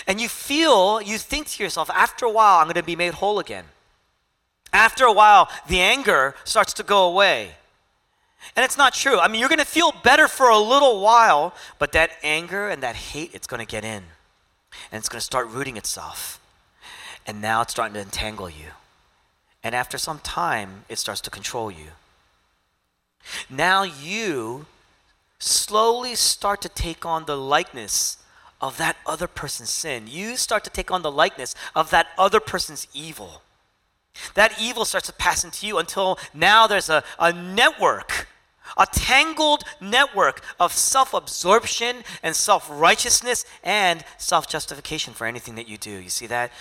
And 0.07 0.21
you 0.21 0.29
feel, 0.29 1.01
you 1.01 1.17
think 1.17 1.47
to 1.47 1.63
yourself, 1.63 1.89
after 1.89 2.25
a 2.25 2.31
while, 2.31 2.59
I'm 2.59 2.65
going 2.65 2.75
to 2.75 2.83
be 2.83 2.95
made 2.95 3.15
whole 3.15 3.39
again. 3.39 3.65
After 4.71 5.03
a 5.05 5.11
while, 5.11 5.49
the 5.67 5.81
anger 5.81 6.35
starts 6.45 6.73
to 6.73 6.83
go 6.83 7.03
away. 7.03 7.51
And 8.55 8.63
it's 8.63 8.77
not 8.77 8.93
true. 8.93 9.19
I 9.19 9.27
mean, 9.27 9.39
you're 9.39 9.49
going 9.49 9.59
to 9.59 9.65
feel 9.65 9.93
better 10.03 10.27
for 10.27 10.49
a 10.49 10.57
little 10.57 11.01
while, 11.01 11.53
but 11.79 11.91
that 11.93 12.11
anger 12.23 12.69
and 12.69 12.83
that 12.83 12.95
hate, 12.95 13.31
it's 13.33 13.47
going 13.47 13.59
to 13.59 13.65
get 13.65 13.83
in. 13.83 14.03
And 14.91 14.99
it's 14.99 15.09
going 15.09 15.19
to 15.19 15.25
start 15.25 15.47
rooting 15.47 15.77
itself. 15.77 16.39
And 17.25 17.41
now 17.41 17.61
it's 17.61 17.71
starting 17.71 17.93
to 17.93 18.01
entangle 18.01 18.49
you. 18.49 18.71
And 19.63 19.75
after 19.75 19.97
some 19.97 20.19
time, 20.19 20.85
it 20.89 20.97
starts 20.97 21.21
to 21.21 21.29
control 21.29 21.69
you. 21.69 21.89
Now 23.49 23.83
you 23.83 24.65
slowly 25.37 26.15
start 26.15 26.61
to 26.61 26.69
take 26.69 27.05
on 27.05 27.25
the 27.25 27.37
likeness 27.37 28.17
of 28.59 28.77
that 28.77 28.97
other 29.05 29.27
person's 29.27 29.69
sin. 29.69 30.05
You 30.07 30.35
start 30.35 30.63
to 30.63 30.69
take 30.69 30.91
on 30.91 31.01
the 31.01 31.11
likeness 31.11 31.55
of 31.75 31.89
that 31.91 32.07
other 32.17 32.39
person's 32.39 32.87
evil. 32.93 33.41
That 34.35 34.59
evil 34.59 34.85
starts 34.85 35.07
to 35.07 35.13
pass 35.13 35.43
into 35.43 35.65
you 35.65 35.77
until 35.77 36.19
now 36.33 36.67
there's 36.67 36.89
a, 36.89 37.03
a 37.19 37.31
network 37.31 38.27
a 38.77 38.85
tangled 38.85 39.63
network 39.79 40.41
of 40.59 40.73
self 40.73 41.13
absorption 41.13 42.03
and 42.23 42.35
self 42.35 42.69
righteousness 42.71 43.45
and 43.63 44.03
self 44.17 44.47
justification 44.47 45.13
for 45.13 45.25
anything 45.25 45.55
that 45.55 45.67
you 45.67 45.77
do. 45.77 45.91
You 45.91 46.09
see 46.09 46.27
that? 46.27 46.51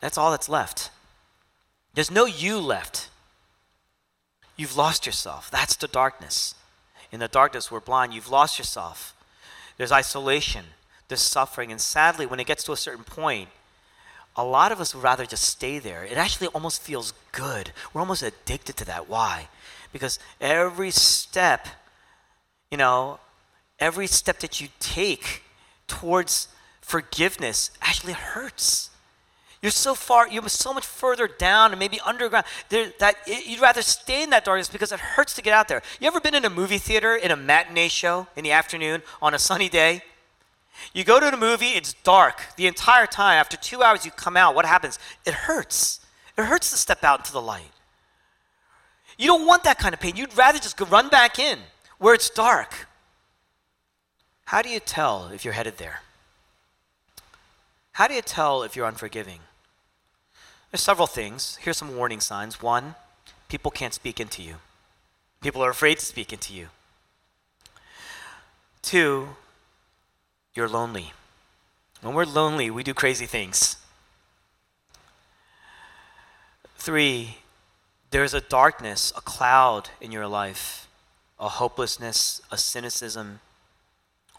That's 0.00 0.18
all 0.18 0.30
that's 0.30 0.48
left. 0.48 0.90
There's 1.94 2.10
no 2.10 2.24
you 2.24 2.58
left. 2.58 3.08
You've 4.56 4.76
lost 4.76 5.06
yourself. 5.06 5.50
That's 5.50 5.76
the 5.76 5.88
darkness. 5.88 6.54
In 7.12 7.20
the 7.20 7.28
darkness, 7.28 7.70
we're 7.70 7.80
blind. 7.80 8.14
You've 8.14 8.30
lost 8.30 8.58
yourself. 8.58 9.14
There's 9.76 9.92
isolation, 9.92 10.66
there's 11.08 11.22
suffering. 11.22 11.70
And 11.70 11.80
sadly, 11.80 12.26
when 12.26 12.40
it 12.40 12.46
gets 12.46 12.62
to 12.64 12.72
a 12.72 12.76
certain 12.76 13.04
point, 13.04 13.48
a 14.36 14.44
lot 14.44 14.72
of 14.72 14.80
us 14.80 14.94
would 14.94 15.02
rather 15.02 15.26
just 15.26 15.44
stay 15.44 15.78
there. 15.78 16.04
It 16.04 16.16
actually 16.16 16.48
almost 16.48 16.82
feels 16.82 17.12
good. 17.32 17.72
We're 17.92 18.00
almost 18.00 18.22
addicted 18.22 18.76
to 18.78 18.84
that. 18.86 19.08
Why? 19.08 19.48
Because 19.92 20.18
every 20.40 20.90
step, 20.90 21.66
you 22.70 22.78
know, 22.78 23.18
every 23.78 24.06
step 24.06 24.38
that 24.40 24.60
you 24.60 24.68
take 24.78 25.42
towards 25.88 26.48
forgiveness 26.80 27.70
actually 27.82 28.12
hurts. 28.12 28.90
You're 29.62 29.70
so 29.70 29.94
far, 29.94 30.26
you're 30.26 30.48
so 30.48 30.72
much 30.72 30.86
further 30.86 31.28
down 31.28 31.72
and 31.72 31.78
maybe 31.78 32.00
underground 32.06 32.46
there, 32.70 32.92
that 32.98 33.16
you'd 33.26 33.60
rather 33.60 33.82
stay 33.82 34.22
in 34.22 34.30
that 34.30 34.44
darkness 34.44 34.70
because 34.70 34.90
it 34.90 35.00
hurts 35.00 35.34
to 35.34 35.42
get 35.42 35.52
out 35.52 35.68
there. 35.68 35.82
You 36.00 36.06
ever 36.06 36.20
been 36.20 36.34
in 36.34 36.46
a 36.46 36.50
movie 36.50 36.78
theater 36.78 37.14
in 37.14 37.30
a 37.30 37.36
matinee 37.36 37.88
show 37.88 38.26
in 38.36 38.44
the 38.44 38.52
afternoon 38.52 39.02
on 39.20 39.34
a 39.34 39.38
sunny 39.38 39.68
day? 39.68 40.02
You 40.92 41.04
go 41.04 41.20
to 41.20 41.30
the 41.30 41.36
movie, 41.36 41.70
it's 41.70 41.92
dark 41.92 42.40
the 42.56 42.66
entire 42.66 43.06
time. 43.06 43.38
After 43.38 43.56
two 43.56 43.82
hours, 43.82 44.04
you 44.04 44.10
come 44.10 44.36
out. 44.36 44.54
What 44.54 44.66
happens? 44.66 44.98
It 45.26 45.34
hurts. 45.34 46.00
It 46.36 46.44
hurts 46.44 46.70
to 46.70 46.76
step 46.76 47.04
out 47.04 47.20
into 47.20 47.32
the 47.32 47.42
light. 47.42 47.72
You 49.18 49.26
don't 49.26 49.46
want 49.46 49.64
that 49.64 49.78
kind 49.78 49.92
of 49.92 50.00
pain. 50.00 50.16
You'd 50.16 50.36
rather 50.36 50.58
just 50.58 50.76
go 50.76 50.86
run 50.86 51.08
back 51.08 51.38
in 51.38 51.58
where 51.98 52.14
it's 52.14 52.30
dark. 52.30 52.88
How 54.46 54.62
do 54.62 54.68
you 54.68 54.80
tell 54.80 55.28
if 55.28 55.44
you're 55.44 55.54
headed 55.54 55.76
there? 55.78 56.00
How 57.92 58.08
do 58.08 58.14
you 58.14 58.22
tell 58.22 58.62
if 58.62 58.74
you're 58.74 58.86
unforgiving? 58.86 59.40
There's 60.70 60.80
several 60.80 61.06
things. 61.06 61.58
Here's 61.60 61.76
some 61.76 61.96
warning 61.96 62.20
signs. 62.20 62.62
One, 62.62 62.94
people 63.48 63.70
can't 63.70 63.92
speak 63.92 64.18
into 64.18 64.42
you. 64.42 64.54
People 65.42 65.62
are 65.62 65.70
afraid 65.70 65.98
to 65.98 66.06
speak 66.06 66.32
into 66.32 66.54
you. 66.54 66.68
Two, 68.82 69.36
you're 70.54 70.68
lonely. 70.68 71.12
When 72.00 72.14
we're 72.14 72.24
lonely, 72.24 72.70
we 72.70 72.82
do 72.82 72.94
crazy 72.94 73.26
things. 73.26 73.76
Three, 76.76 77.36
there's 78.10 78.34
a 78.34 78.40
darkness, 78.40 79.12
a 79.16 79.20
cloud 79.20 79.90
in 80.00 80.10
your 80.12 80.26
life, 80.26 80.88
a 81.38 81.48
hopelessness, 81.48 82.40
a 82.50 82.56
cynicism. 82.56 83.40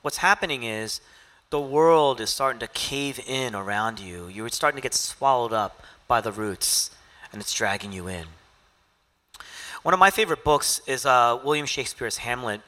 What's 0.02 0.18
happening 0.18 0.64
is 0.64 1.02
the 1.52 1.60
world 1.60 2.20
is 2.20 2.30
starting 2.30 2.60
to 2.60 2.68
cave 2.68 3.20
in 3.28 3.54
around 3.54 4.00
you. 4.00 4.28
You're 4.28 4.50
starting 4.50 4.78
to 4.78 4.82
get 4.82 4.94
swallowed 4.94 5.54
up 5.54 5.84
by 6.08 6.20
the 6.20 6.32
roots, 6.32 6.90
and 7.32 7.42
it's 7.42 7.54
dragging 7.54 7.92
you 7.92 8.08
in. 8.08 8.26
One 9.84 9.94
of 9.94 10.00
my 10.00 10.12
favorite 10.12 10.44
books 10.44 10.82
is 10.88 11.06
uh, 11.06 11.40
William 11.44 11.66
Shakespeare's 11.66 12.18
Hamlet. 12.18 12.62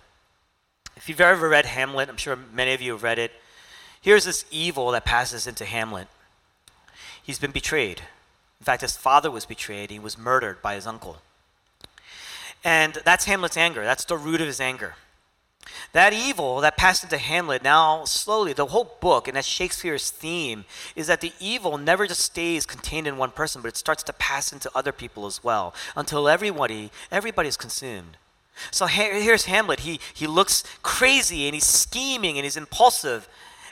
If 0.96 1.10
you've 1.10 1.22
ever 1.22 1.50
read 1.50 1.66
Hamlet, 1.66 2.10
I'm 2.10 2.18
sure 2.18 2.36
many 2.36 2.74
of 2.74 2.82
you 2.82 2.94
have 2.94 3.04
read 3.04 3.20
it. 3.20 3.32
Here's 4.02 4.26
this 4.26 4.46
evil 4.52 4.92
that 4.92 5.06
passes 5.06 5.48
into 5.48 5.66
Hamlet. 5.66 6.08
He's 7.22 7.40
been 7.40 7.52
betrayed. 7.52 8.02
In 8.60 8.66
fact, 8.66 8.82
his 8.82 8.98
father 8.98 9.32
was 9.32 9.46
betrayed. 9.46 9.92
He 9.92 10.00
was 10.00 10.18
murdered 10.18 10.62
by 10.62 10.76
his 10.76 10.88
uncle. 10.88 11.18
And 12.64 12.94
that's 13.06 13.26
Hamlet's 13.26 13.58
anger. 13.58 13.84
That's 13.84 14.06
the 14.06 14.18
root 14.18 14.42
of 14.42 14.48
his 14.48 14.62
anger. 14.62 14.96
That 15.94 16.14
evil 16.14 16.60
that 16.62 16.78
passed 16.78 17.04
into 17.04 17.18
Hamlet 17.18 17.64
now 17.64 18.06
slowly, 18.06 18.54
the 18.54 18.68
whole 18.68 18.98
book, 19.00 19.28
and 19.28 19.38
that's 19.38 19.48
Shakespeare's 19.48 20.10
theme, 20.10 20.66
is 20.96 21.08
that 21.08 21.22
the 21.22 21.34
evil 21.40 21.78
never 21.78 22.08
just 22.08 22.22
stays 22.22 22.66
contained 22.66 23.08
in 23.08 23.18
one 23.18 23.32
person, 23.32 23.62
but 23.62 23.70
it 23.70 23.78
starts 23.78 24.04
to 24.04 24.14
pass 24.14 24.52
into 24.52 24.72
other 24.76 24.92
people 24.92 25.26
as 25.26 25.44
well, 25.44 25.74
until 25.96 26.28
everybody, 26.28 26.92
everybody's 27.12 27.58
consumed. 27.58 28.18
So 28.72 28.86
here's 28.86 29.46
Hamlet. 29.46 29.82
He, 29.82 30.00
he 30.14 30.28
looks 30.28 30.64
crazy 30.84 31.48
and 31.48 31.54
he's 31.54 31.66
scheming 31.66 32.38
and 32.38 32.46
he's 32.46 32.58
impulsive. 32.58 33.28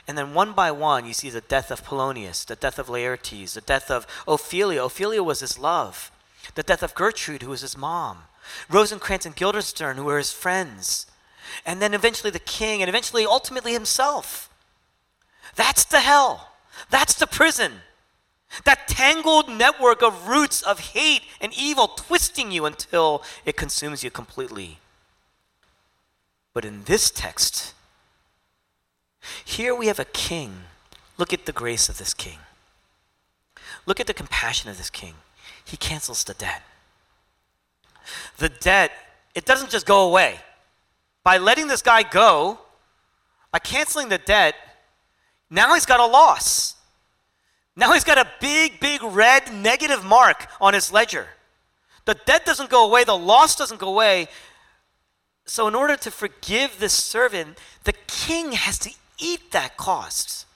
And 0.08 0.18
then 0.18 0.34
one 0.34 0.52
by 0.52 0.70
one, 0.70 1.06
you 1.06 1.12
see 1.12 1.30
the 1.30 1.40
death 1.40 1.70
of 1.70 1.84
Polonius, 1.84 2.44
the 2.44 2.56
death 2.56 2.78
of 2.78 2.88
Laertes, 2.88 3.54
the 3.54 3.60
death 3.60 3.90
of 3.90 4.06
Ophelia. 4.26 4.84
Ophelia 4.84 5.22
was 5.22 5.40
his 5.40 5.58
love. 5.58 6.10
The 6.54 6.64
death 6.64 6.82
of 6.82 6.94
Gertrude, 6.94 7.42
who 7.42 7.50
was 7.50 7.60
his 7.60 7.76
mom. 7.76 8.24
Rosencrantz 8.68 9.24
and 9.24 9.36
Guildenstern, 9.36 9.96
who 9.96 10.04
were 10.04 10.18
his 10.18 10.32
friends 10.32 11.06
and 11.64 11.80
then 11.80 11.94
eventually 11.94 12.30
the 12.30 12.38
king, 12.38 12.82
and 12.82 12.88
eventually, 12.88 13.24
ultimately, 13.26 13.72
himself. 13.72 14.50
That's 15.54 15.84
the 15.84 16.00
hell. 16.00 16.52
That's 16.90 17.14
the 17.14 17.26
prison. 17.26 17.72
That 18.64 18.86
tangled 18.86 19.48
network 19.48 20.02
of 20.02 20.28
roots 20.28 20.62
of 20.62 20.80
hate 20.80 21.22
and 21.40 21.52
evil 21.56 21.88
twisting 21.88 22.50
you 22.50 22.64
until 22.66 23.22
it 23.44 23.56
consumes 23.56 24.04
you 24.04 24.10
completely. 24.10 24.78
But 26.52 26.64
in 26.64 26.84
this 26.84 27.10
text, 27.10 27.72
here 29.44 29.74
we 29.74 29.86
have 29.86 29.98
a 29.98 30.04
king. 30.04 30.64
Look 31.16 31.32
at 31.32 31.46
the 31.46 31.52
grace 31.52 31.88
of 31.88 31.98
this 31.98 32.12
king. 32.12 32.38
Look 33.86 34.00
at 34.00 34.06
the 34.06 34.14
compassion 34.14 34.70
of 34.70 34.76
this 34.76 34.90
king. 34.90 35.14
He 35.64 35.76
cancels 35.76 36.24
the 36.24 36.34
debt. 36.34 36.62
The 38.38 38.48
debt, 38.48 38.92
it 39.34 39.44
doesn't 39.44 39.70
just 39.70 39.86
go 39.86 40.06
away 40.06 40.40
by 41.24 41.38
letting 41.38 41.68
this 41.68 41.82
guy 41.82 42.02
go, 42.02 42.58
by 43.50 43.58
canceling 43.58 44.08
the 44.08 44.18
debt, 44.18 44.54
now 45.50 45.74
he's 45.74 45.86
got 45.86 46.00
a 46.00 46.06
loss. 46.06 46.74
Now 47.74 47.92
he's 47.92 48.04
got 48.04 48.18
a 48.18 48.28
big, 48.40 48.80
big 48.80 49.02
red 49.02 49.52
negative 49.52 50.04
mark 50.04 50.46
on 50.60 50.74
his 50.74 50.92
ledger. 50.92 51.28
The 52.04 52.14
debt 52.14 52.44
doesn't 52.44 52.70
go 52.70 52.86
away, 52.86 53.04
the 53.04 53.16
loss 53.16 53.56
doesn't 53.56 53.80
go 53.80 53.88
away. 53.88 54.28
So, 55.44 55.66
in 55.68 55.74
order 55.74 55.96
to 55.96 56.10
forgive 56.10 56.78
this 56.78 56.92
servant, 56.92 57.58
the 57.84 57.94
king 58.06 58.52
has 58.52 58.78
to 58.80 58.90
eat 59.18 59.50
that 59.52 59.76
cost. 59.76 60.46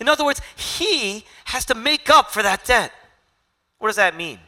In 0.00 0.08
other 0.08 0.24
words, 0.24 0.40
he 0.56 1.24
has 1.46 1.64
to 1.66 1.74
make 1.74 2.08
up 2.08 2.30
for 2.30 2.42
that 2.42 2.64
debt. 2.64 2.92
What 3.78 3.88
does 3.88 3.96
that 3.96 4.16
mean? 4.16 4.38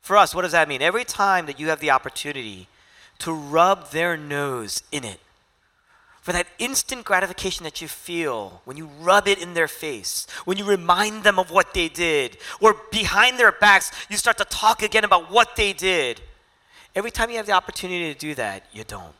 For 0.00 0.16
us, 0.16 0.34
what 0.34 0.42
does 0.42 0.52
that 0.52 0.68
mean? 0.68 0.82
Every 0.82 1.04
time 1.04 1.46
that 1.46 1.60
you 1.60 1.68
have 1.68 1.80
the 1.80 1.90
opportunity 1.90 2.68
to 3.18 3.32
rub 3.32 3.90
their 3.90 4.16
nose 4.16 4.82
in 4.92 5.04
it. 5.04 5.20
For 6.28 6.32
that 6.32 6.46
instant 6.58 7.06
gratification 7.06 7.64
that 7.64 7.80
you 7.80 7.88
feel 7.88 8.60
when 8.66 8.76
you 8.76 8.90
rub 9.00 9.26
it 9.26 9.40
in 9.40 9.54
their 9.54 9.66
face, 9.66 10.26
when 10.44 10.58
you 10.58 10.64
remind 10.66 11.24
them 11.24 11.38
of 11.38 11.50
what 11.50 11.72
they 11.72 11.88
did, 11.88 12.36
or 12.60 12.76
behind 12.92 13.38
their 13.38 13.50
backs, 13.50 13.90
you 14.10 14.18
start 14.18 14.36
to 14.36 14.44
talk 14.44 14.82
again 14.82 15.04
about 15.04 15.30
what 15.30 15.56
they 15.56 15.72
did. 15.72 16.20
Every 16.94 17.10
time 17.10 17.30
you 17.30 17.38
have 17.38 17.46
the 17.46 17.52
opportunity 17.52 18.12
to 18.12 18.20
do 18.20 18.34
that, 18.34 18.66
you 18.74 18.84
don't. 18.84 19.14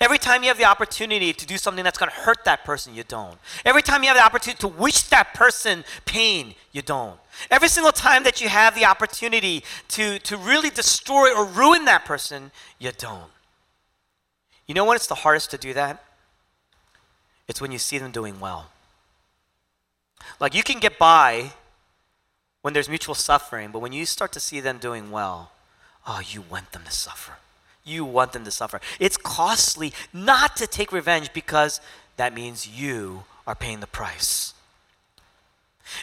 Every 0.00 0.18
time 0.18 0.44
you 0.44 0.50
have 0.50 0.58
the 0.58 0.66
opportunity 0.66 1.32
to 1.32 1.44
do 1.44 1.58
something 1.58 1.82
that's 1.82 1.98
going 1.98 2.12
to 2.12 2.16
hurt 2.16 2.44
that 2.44 2.64
person, 2.64 2.94
you 2.94 3.02
don't. 3.02 3.36
Every 3.64 3.82
time 3.82 4.04
you 4.04 4.08
have 4.10 4.16
the 4.16 4.24
opportunity 4.24 4.60
to 4.60 4.68
wish 4.68 5.02
that 5.08 5.34
person 5.34 5.82
pain, 6.04 6.54
you 6.70 6.82
don't. 6.82 7.18
Every 7.50 7.68
single 7.68 7.90
time 7.90 8.22
that 8.22 8.40
you 8.40 8.48
have 8.48 8.76
the 8.76 8.84
opportunity 8.84 9.64
to, 9.88 10.20
to 10.20 10.36
really 10.36 10.70
destroy 10.70 11.36
or 11.36 11.44
ruin 11.44 11.86
that 11.86 12.04
person, 12.04 12.52
you 12.78 12.92
don't. 12.96 13.32
You 14.66 14.74
know 14.74 14.84
when 14.84 14.96
it's 14.96 15.06
the 15.06 15.14
hardest 15.14 15.50
to 15.52 15.58
do 15.58 15.72
that? 15.74 16.02
It's 17.48 17.60
when 17.60 17.72
you 17.72 17.78
see 17.78 17.98
them 17.98 18.10
doing 18.10 18.40
well. 18.40 18.70
Like 20.40 20.54
you 20.54 20.62
can 20.62 20.80
get 20.80 20.98
by 20.98 21.52
when 22.62 22.74
there's 22.74 22.88
mutual 22.88 23.14
suffering, 23.14 23.70
but 23.70 23.78
when 23.78 23.92
you 23.92 24.04
start 24.04 24.32
to 24.32 24.40
see 24.40 24.60
them 24.60 24.78
doing 24.78 25.10
well, 25.10 25.52
oh, 26.06 26.20
you 26.26 26.42
want 26.42 26.72
them 26.72 26.82
to 26.84 26.90
suffer. 26.90 27.34
You 27.84 28.04
want 28.04 28.32
them 28.32 28.44
to 28.44 28.50
suffer. 28.50 28.80
It's 28.98 29.16
costly 29.16 29.92
not 30.12 30.56
to 30.56 30.66
take 30.66 30.90
revenge 30.90 31.32
because 31.32 31.80
that 32.16 32.34
means 32.34 32.66
you 32.66 33.22
are 33.46 33.54
paying 33.54 33.78
the 33.78 33.86
price. 33.86 34.54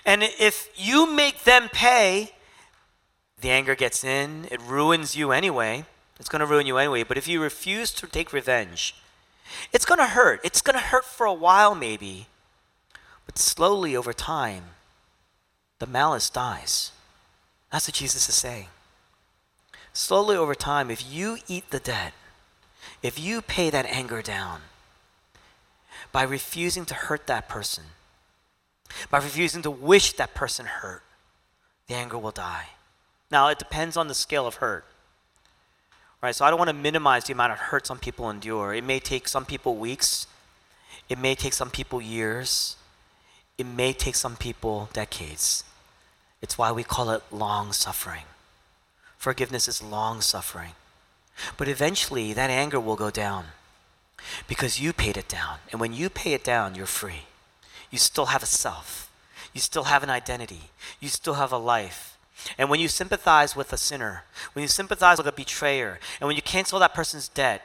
And 0.05 0.23
if 0.23 0.69
you 0.77 1.11
make 1.11 1.43
them 1.43 1.67
pay, 1.73 2.31
the 3.41 3.49
anger 3.49 3.75
gets 3.75 4.05
in, 4.05 4.47
it 4.49 4.61
ruins 4.61 5.17
you 5.17 5.33
anyway. 5.33 5.83
It's 6.23 6.29
going 6.29 6.39
to 6.39 6.45
ruin 6.45 6.65
you 6.65 6.77
anyway. 6.77 7.03
But 7.03 7.17
if 7.17 7.27
you 7.27 7.41
refuse 7.41 7.91
to 7.91 8.07
take 8.07 8.31
revenge, 8.31 8.95
it's 9.73 9.83
going 9.83 9.97
to 9.97 10.05
hurt. 10.05 10.39
It's 10.41 10.61
going 10.61 10.79
to 10.79 10.85
hurt 10.85 11.03
for 11.03 11.25
a 11.25 11.33
while, 11.33 11.75
maybe. 11.75 12.27
But 13.25 13.37
slowly 13.37 13.93
over 13.93 14.13
time, 14.13 14.63
the 15.79 15.85
malice 15.85 16.29
dies. 16.29 16.93
That's 17.73 17.89
what 17.89 17.95
Jesus 17.95 18.29
is 18.29 18.35
saying. 18.35 18.67
Slowly 19.91 20.37
over 20.37 20.55
time, 20.55 20.89
if 20.89 21.05
you 21.05 21.39
eat 21.49 21.71
the 21.71 21.81
debt, 21.81 22.13
if 23.01 23.19
you 23.19 23.41
pay 23.41 23.69
that 23.69 23.85
anger 23.87 24.21
down 24.21 24.61
by 26.13 26.23
refusing 26.23 26.85
to 26.85 26.93
hurt 26.93 27.27
that 27.27 27.49
person, 27.49 27.83
by 29.09 29.17
refusing 29.17 29.61
to 29.63 29.71
wish 29.71 30.13
that 30.13 30.33
person 30.33 30.67
hurt, 30.67 31.03
the 31.87 31.95
anger 31.95 32.17
will 32.17 32.31
die. 32.31 32.67
Now, 33.29 33.49
it 33.49 33.59
depends 33.59 33.97
on 33.97 34.07
the 34.07 34.15
scale 34.15 34.47
of 34.47 34.55
hurt. 34.55 34.85
Right? 36.23 36.33
So 36.33 36.45
I 36.45 36.49
don't 36.49 36.57
want 36.57 36.69
to 36.69 36.73
minimize 36.73 37.25
the 37.25 37.33
amount 37.33 37.51
of 37.51 37.59
hurt 37.59 37.85
some 37.85 37.99
people 37.99 38.29
endure. 38.29 38.73
It 38.73 38.83
may 38.83 38.99
take 38.99 39.27
some 39.27 39.45
people 39.45 39.75
weeks. 39.75 40.25
It 41.09 41.19
may 41.19 41.35
take 41.35 41.53
some 41.53 41.69
people 41.69 42.01
years. 42.01 42.77
It 43.57 43.67
may 43.67 43.93
take 43.93 44.15
some 44.15 44.37
people 44.37 44.89
decades. 44.93 45.63
It's 46.41 46.57
why 46.57 46.71
we 46.71 46.83
call 46.83 47.11
it 47.11 47.21
long 47.31 47.73
suffering. 47.73 48.23
Forgiveness 49.17 49.67
is 49.67 49.83
long 49.83 50.21
suffering. 50.21 50.71
But 51.57 51.67
eventually, 51.67 52.33
that 52.33 52.49
anger 52.49 52.79
will 52.79 52.95
go 52.95 53.11
down 53.11 53.45
because 54.47 54.79
you 54.79 54.93
paid 54.93 55.17
it 55.17 55.27
down. 55.27 55.57
And 55.71 55.79
when 55.79 55.93
you 55.93 56.09
pay 56.09 56.33
it 56.33 56.43
down, 56.43 56.73
you're 56.75 56.85
free 56.85 57.23
you 57.93 57.99
still 57.99 58.25
have 58.25 58.41
a 58.41 58.47
self. 58.47 59.11
You 59.53 59.61
still 59.61 59.83
have 59.83 60.01
an 60.01 60.09
identity. 60.09 60.71
You 60.99 61.09
still 61.09 61.35
have 61.35 61.51
a 61.51 61.59
life. 61.59 62.12
And 62.57 62.69
when 62.69 62.79
you 62.79 62.87
sympathize 62.87 63.55
with 63.55 63.71
a 63.73 63.77
sinner, 63.77 64.23
when 64.53 64.61
you 64.61 64.67
sympathize 64.67 65.17
with 65.17 65.27
a 65.27 65.31
betrayer, 65.31 65.99
and 66.19 66.27
when 66.27 66.35
you 66.35 66.41
cancel 66.41 66.79
that 66.79 66.93
person's 66.93 67.27
debt, 67.27 67.61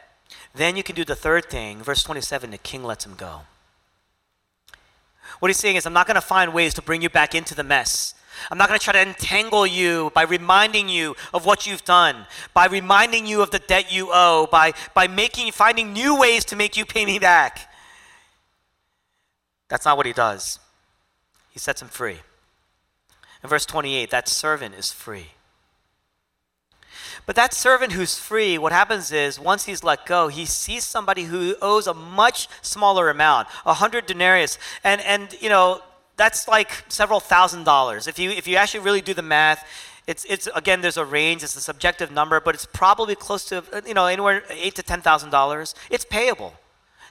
then 0.55 0.77
you 0.77 0.83
can 0.83 0.95
do 0.95 1.05
the 1.05 1.17
third 1.17 1.47
thing. 1.47 1.83
Verse 1.83 2.03
27 2.03 2.51
the 2.51 2.59
king 2.59 2.85
lets 2.85 3.07
him 3.07 3.15
go. 3.15 3.43
What 5.41 5.49
he's 5.49 5.59
saying 5.59 5.77
is, 5.77 5.87
I'm 5.87 5.93
not 5.93 6.07
going 6.07 6.17
to 6.17 6.21
find 6.21 6.53
ways 6.53 6.75
to 6.75 6.83
bring 6.83 7.03
you 7.03 7.11
back 7.11 7.35
into 7.35 7.55
the 7.55 7.63
mess. 7.63 8.15
I'm 8.51 8.59
not 8.59 8.69
going 8.69 8.79
to 8.79 8.85
try 8.85 8.93
to 8.93 9.09
entangle 9.09 9.67
you 9.67 10.11
by 10.15 10.23
reminding 10.23 10.89
you 10.89 11.17
of 11.35 11.45
what 11.45 11.67
you've 11.67 11.85
done, 11.85 12.27
by 12.55 12.67
reminding 12.67 13.27
you 13.27 13.43
of 13.43 13.51
the 13.51 13.59
debt 13.59 13.93
you 13.93 14.11
owe, 14.13 14.49
by, 14.51 14.73
by 14.95 15.09
making, 15.09 15.53
finding 15.53 15.93
new 15.93 16.19
ways 16.19 16.45
to 16.47 16.57
make 16.57 16.77
you 16.77 16.85
pay 16.85 17.05
me 17.05 17.19
back. 17.19 17.73
That's 19.69 19.85
not 19.85 19.97
what 19.97 20.07
he 20.07 20.13
does. 20.13 20.61
He 21.51 21.59
sets 21.59 21.83
him 21.83 21.89
free. 21.89 22.19
In 23.43 23.49
verse 23.49 23.67
28, 23.67 24.11
that 24.11 24.29
servant 24.29 24.75
is 24.75 24.93
free. 24.93 25.29
But 27.27 27.37
that 27.37 27.53
servant 27.53 27.93
who's 27.93 28.19
free, 28.19 28.57
what 28.57 28.73
happens 28.73 29.13
is 29.13 29.39
once 29.39 29.67
he's 29.67 29.85
let 29.85 30.07
go, 30.07 30.29
he 30.29 30.47
sees 30.47 30.85
somebody 30.85 31.25
who 31.25 31.57
owes 31.61 31.87
a 31.87 31.93
much 31.93 32.49
smaller 32.63 33.11
amount, 33.11 33.49
a 33.67 33.75
hundred 33.75 34.07
denarius, 34.07 34.59
and 34.83 35.01
and 35.03 35.37
you 35.41 35.51
know 35.51 35.83
that's 36.17 36.49
like 36.49 36.71
several 36.89 37.21
thousand 37.21 37.65
dollars. 37.65 38.07
If 38.07 38.19
you 38.19 38.31
if 38.31 38.49
you 38.49 38.57
actually 38.57 38.81
really 38.81 39.03
do 39.03 39.13
the 39.13 39.23
math, 39.23 39.67
it's 40.07 40.25
it's 40.25 40.49
again 40.55 40.81
there's 40.81 40.97
a 40.97 41.05
range, 41.05 41.43
it's 41.43 41.55
a 41.55 41.61
subjective 41.61 42.11
number, 42.11 42.41
but 42.41 42.55
it's 42.55 42.67
probably 42.67 43.15
close 43.15 43.45
to 43.47 43.63
you 43.87 43.95
know 43.95 44.07
anywhere 44.07 44.43
eight 44.49 44.75
to 44.77 44.83
ten 44.83 45.03
thousand 45.03 45.29
dollars. 45.29 45.75
It's 45.91 46.07
payable. 46.07 46.55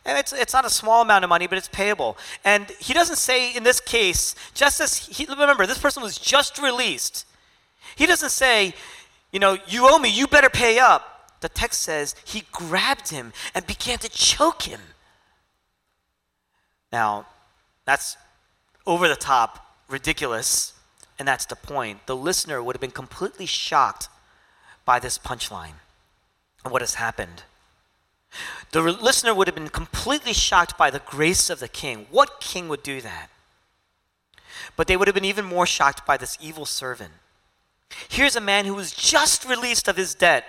And 0.07 0.17
it's, 0.17 0.31
it's 0.31 0.53
not 0.53 0.65
a 0.65 0.69
small 0.69 1.01
amount 1.01 1.25
of 1.25 1.29
money, 1.29 1.47
but 1.47 1.57
it's 1.57 1.67
payable. 1.67 2.17
And 2.45 2.65
he 2.79 2.93
doesn't 2.93 3.17
say 3.17 3.53
in 3.53 3.63
this 3.63 3.81
case, 3.81 4.35
just 4.53 4.79
as 4.79 4.95
he, 4.97 5.25
remember, 5.25 5.67
this 5.67 5.77
person 5.77 6.01
was 6.01 6.17
just 6.17 6.57
released. 6.59 7.25
He 7.97 8.05
doesn't 8.05 8.29
say, 8.29 8.73
you 9.33 9.39
know, 9.39 9.57
you 9.67 9.85
owe 9.89 9.99
me, 9.99 10.09
you 10.09 10.25
better 10.25 10.49
pay 10.49 10.79
up. 10.79 11.35
The 11.41 11.49
text 11.49 11.81
says 11.81 12.15
he 12.23 12.43
grabbed 12.53 13.09
him 13.09 13.33
and 13.53 13.67
began 13.67 13.99
to 13.99 14.09
choke 14.09 14.63
him. 14.63 14.79
Now, 16.91 17.25
that's 17.83 18.15
over 18.85 19.09
the 19.09 19.15
top, 19.15 19.75
ridiculous, 19.89 20.71
and 21.19 21.27
that's 21.27 21.45
the 21.45 21.57
point. 21.57 22.05
The 22.05 22.15
listener 22.15 22.63
would 22.63 22.75
have 22.75 22.81
been 22.81 22.91
completely 22.91 23.45
shocked 23.45 24.07
by 24.85 24.99
this 24.99 25.17
punchline 25.17 25.81
and 26.63 26.71
what 26.71 26.81
has 26.81 26.93
happened. 26.93 27.43
The 28.71 28.81
listener 28.81 29.33
would 29.33 29.47
have 29.47 29.55
been 29.55 29.69
completely 29.69 30.33
shocked 30.33 30.77
by 30.77 30.89
the 30.89 30.99
grace 30.99 31.49
of 31.49 31.59
the 31.59 31.67
king. 31.67 32.07
What 32.11 32.41
king 32.41 32.67
would 32.67 32.83
do 32.83 33.01
that? 33.01 33.29
But 34.75 34.87
they 34.87 34.97
would 34.97 35.07
have 35.07 35.15
been 35.15 35.25
even 35.25 35.45
more 35.45 35.65
shocked 35.65 36.05
by 36.05 36.17
this 36.17 36.37
evil 36.41 36.65
servant. 36.65 37.13
Here's 38.09 38.35
a 38.35 38.41
man 38.41 38.65
who 38.65 38.75
was 38.75 38.91
just 38.91 39.45
released 39.45 39.87
of 39.87 39.97
his 39.97 40.13
debt, 40.13 40.45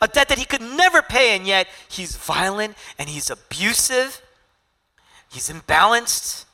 a 0.00 0.08
debt 0.08 0.28
that 0.28 0.38
he 0.38 0.44
could 0.44 0.60
never 0.60 1.00
pay, 1.02 1.34
and 1.34 1.46
yet 1.46 1.68
he's 1.88 2.16
violent 2.16 2.76
and 2.98 3.08
he's 3.08 3.30
abusive, 3.30 4.20
he's 5.28 5.48
imbalanced, 5.48 6.44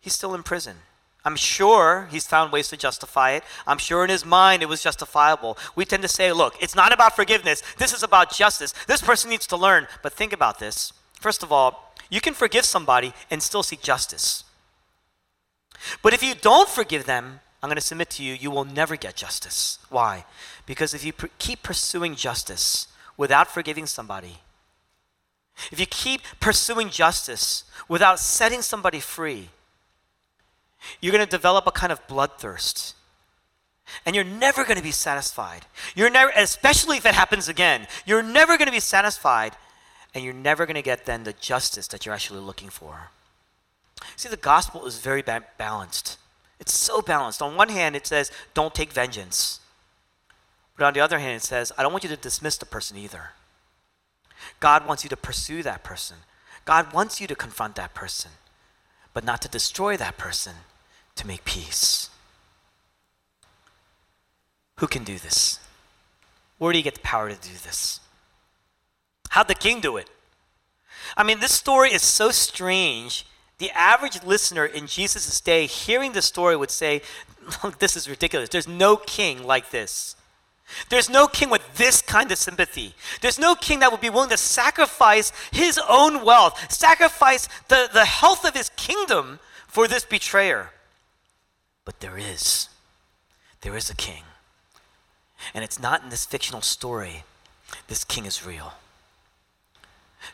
he's 0.00 0.14
still 0.14 0.34
in 0.34 0.42
prison. 0.42 0.76
I'm 1.24 1.36
sure 1.36 2.08
he's 2.10 2.26
found 2.26 2.52
ways 2.52 2.68
to 2.68 2.76
justify 2.76 3.32
it. 3.32 3.44
I'm 3.66 3.78
sure 3.78 4.04
in 4.04 4.10
his 4.10 4.24
mind 4.24 4.62
it 4.62 4.68
was 4.68 4.82
justifiable. 4.82 5.58
We 5.74 5.84
tend 5.84 6.02
to 6.02 6.08
say, 6.08 6.32
look, 6.32 6.54
it's 6.60 6.76
not 6.76 6.92
about 6.92 7.16
forgiveness. 7.16 7.62
This 7.76 7.92
is 7.92 8.02
about 8.02 8.32
justice. 8.32 8.72
This 8.86 9.02
person 9.02 9.30
needs 9.30 9.46
to 9.48 9.56
learn. 9.56 9.88
But 10.02 10.12
think 10.12 10.32
about 10.32 10.58
this. 10.58 10.92
First 11.20 11.42
of 11.42 11.52
all, 11.52 11.92
you 12.08 12.20
can 12.20 12.34
forgive 12.34 12.64
somebody 12.64 13.12
and 13.30 13.42
still 13.42 13.62
seek 13.62 13.82
justice. 13.82 14.44
But 16.02 16.14
if 16.14 16.22
you 16.22 16.34
don't 16.34 16.68
forgive 16.68 17.04
them, 17.04 17.40
I'm 17.62 17.68
going 17.68 17.76
to 17.76 17.82
submit 17.82 18.10
to 18.10 18.22
you, 18.22 18.34
you 18.34 18.50
will 18.50 18.64
never 18.64 18.96
get 18.96 19.16
justice. 19.16 19.78
Why? 19.90 20.24
Because 20.66 20.94
if 20.94 21.04
you 21.04 21.12
pr- 21.12 21.26
keep 21.38 21.62
pursuing 21.62 22.14
justice 22.14 22.86
without 23.16 23.48
forgiving 23.48 23.86
somebody, 23.86 24.38
if 25.72 25.80
you 25.80 25.86
keep 25.86 26.22
pursuing 26.38 26.88
justice 26.88 27.64
without 27.88 28.20
setting 28.20 28.62
somebody 28.62 29.00
free, 29.00 29.50
you're 31.00 31.12
going 31.12 31.24
to 31.24 31.30
develop 31.30 31.66
a 31.66 31.72
kind 31.72 31.92
of 31.92 32.06
bloodthirst. 32.06 32.94
And 34.04 34.14
you're 34.14 34.24
never 34.24 34.64
going 34.64 34.76
to 34.76 34.82
be 34.82 34.90
satisfied. 34.90 35.64
You're 35.94 36.10
never, 36.10 36.30
especially 36.36 36.98
if 36.98 37.06
it 37.06 37.14
happens 37.14 37.48
again, 37.48 37.86
you're 38.04 38.22
never 38.22 38.58
going 38.58 38.66
to 38.66 38.72
be 38.72 38.80
satisfied, 38.80 39.56
and 40.14 40.24
you're 40.24 40.34
never 40.34 40.66
going 40.66 40.76
to 40.76 40.82
get 40.82 41.06
then 41.06 41.24
the 41.24 41.32
justice 41.32 41.86
that 41.88 42.04
you're 42.04 42.14
actually 42.14 42.40
looking 42.40 42.68
for. 42.68 43.10
See, 44.16 44.28
the 44.28 44.36
gospel 44.36 44.86
is 44.86 44.98
very 44.98 45.22
ba- 45.22 45.44
balanced. 45.56 46.18
It's 46.60 46.74
so 46.74 47.00
balanced. 47.00 47.40
On 47.40 47.56
one 47.56 47.68
hand, 47.68 47.96
it 47.96 48.06
says, 48.06 48.30
don't 48.52 48.74
take 48.74 48.92
vengeance. 48.92 49.60
But 50.76 50.86
on 50.86 50.94
the 50.94 51.00
other 51.00 51.18
hand, 51.18 51.36
it 51.36 51.42
says, 51.42 51.72
I 51.76 51.82
don't 51.82 51.92
want 51.92 52.04
you 52.04 52.10
to 52.10 52.16
dismiss 52.16 52.56
the 52.56 52.66
person 52.66 52.96
either. 52.96 53.30
God 54.60 54.86
wants 54.86 55.02
you 55.02 55.10
to 55.10 55.16
pursue 55.16 55.62
that 55.62 55.82
person. 55.82 56.18
God 56.64 56.92
wants 56.92 57.20
you 57.20 57.26
to 57.26 57.34
confront 57.34 57.76
that 57.76 57.94
person, 57.94 58.30
but 59.18 59.24
not 59.24 59.42
to 59.42 59.48
destroy 59.48 59.96
that 59.96 60.16
person, 60.16 60.52
to 61.16 61.26
make 61.26 61.44
peace. 61.44 62.08
Who 64.76 64.86
can 64.86 65.02
do 65.02 65.18
this? 65.18 65.58
Where 66.58 66.70
do 66.70 66.78
you 66.78 66.84
get 66.84 66.94
the 66.94 67.00
power 67.00 67.28
to 67.28 67.34
do 67.34 67.54
this? 67.64 67.98
How'd 69.30 69.48
the 69.48 69.56
king 69.56 69.80
do 69.80 69.96
it? 69.96 70.08
I 71.16 71.24
mean, 71.24 71.40
this 71.40 71.50
story 71.50 71.92
is 71.92 72.02
so 72.02 72.30
strange. 72.30 73.26
The 73.58 73.72
average 73.72 74.22
listener 74.22 74.64
in 74.64 74.86
Jesus' 74.86 75.40
day, 75.40 75.66
hearing 75.66 76.12
the 76.12 76.22
story, 76.22 76.56
would 76.56 76.70
say, 76.70 77.02
This 77.80 77.96
is 77.96 78.08
ridiculous. 78.08 78.50
There's 78.50 78.68
no 78.68 78.96
king 78.96 79.42
like 79.42 79.70
this. 79.70 80.14
There's 80.90 81.10
no 81.10 81.26
king 81.26 81.50
this 81.76 82.02
kind 82.02 82.30
of 82.32 82.38
sympathy. 82.38 82.94
There's 83.20 83.38
no 83.38 83.54
king 83.54 83.80
that 83.80 83.90
would 83.90 84.00
be 84.00 84.10
willing 84.10 84.30
to 84.30 84.36
sacrifice 84.36 85.32
his 85.52 85.80
own 85.88 86.24
wealth, 86.24 86.72
sacrifice 86.72 87.48
the, 87.68 87.88
the 87.92 88.04
health 88.04 88.44
of 88.44 88.54
his 88.54 88.70
kingdom 88.76 89.38
for 89.66 89.88
this 89.88 90.04
betrayer. 90.04 90.70
But 91.84 92.00
there 92.00 92.18
is. 92.18 92.68
There 93.62 93.76
is 93.76 93.90
a 93.90 93.94
king. 93.94 94.22
And 95.54 95.64
it's 95.64 95.80
not 95.80 96.02
in 96.02 96.10
this 96.10 96.26
fictional 96.26 96.62
story. 96.62 97.24
This 97.86 98.04
king 98.04 98.24
is 98.24 98.44
real. 98.46 98.74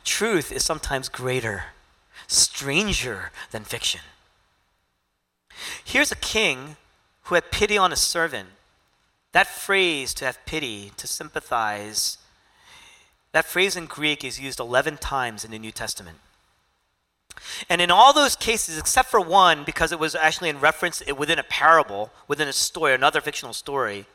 Truth 0.05 0.51
is 0.51 0.65
sometimes 0.65 1.09
greater, 1.09 1.65
stranger 2.27 3.31
than 3.51 3.65
fiction. 3.65 4.01
Here's 5.85 6.11
a 6.11 6.17
king 6.17 6.77
who 7.25 7.35
had 7.35 7.51
pity 7.51 7.79
on 7.79 7.93
a 7.93 7.97
servant. 7.97 8.49
That 9.35 9.49
phrase, 9.49 10.15
to 10.15 10.25
have 10.25 10.39
pity, 10.47 10.93
to 10.97 11.09
sympathize, 11.09 12.19
that 13.33 13.45
phrase 13.45 13.75
in 13.75 13.87
Greek 13.87 14.23
is 14.23 14.41
used 14.41 14.61
11 14.61 14.99
times 14.99 15.45
in 15.45 15.51
the 15.51 15.59
New 15.59 15.73
Testament. 15.73 16.19
And 17.69 17.81
in 17.81 17.91
all 17.91 18.13
those 18.13 18.37
cases, 18.37 18.79
except 18.79 19.11
for 19.11 19.21
one, 19.21 19.65
because 19.65 19.91
it 19.91 19.99
was 19.99 20.15
actually 20.15 20.51
in 20.51 20.61
reference 20.61 21.03
within 21.19 21.41
a 21.41 21.43
parable, 21.43 22.13
within 22.29 22.47
a 22.47 22.53
story, 22.53 22.95
another 22.95 23.21
fictional 23.21 23.53
story, 23.53 24.07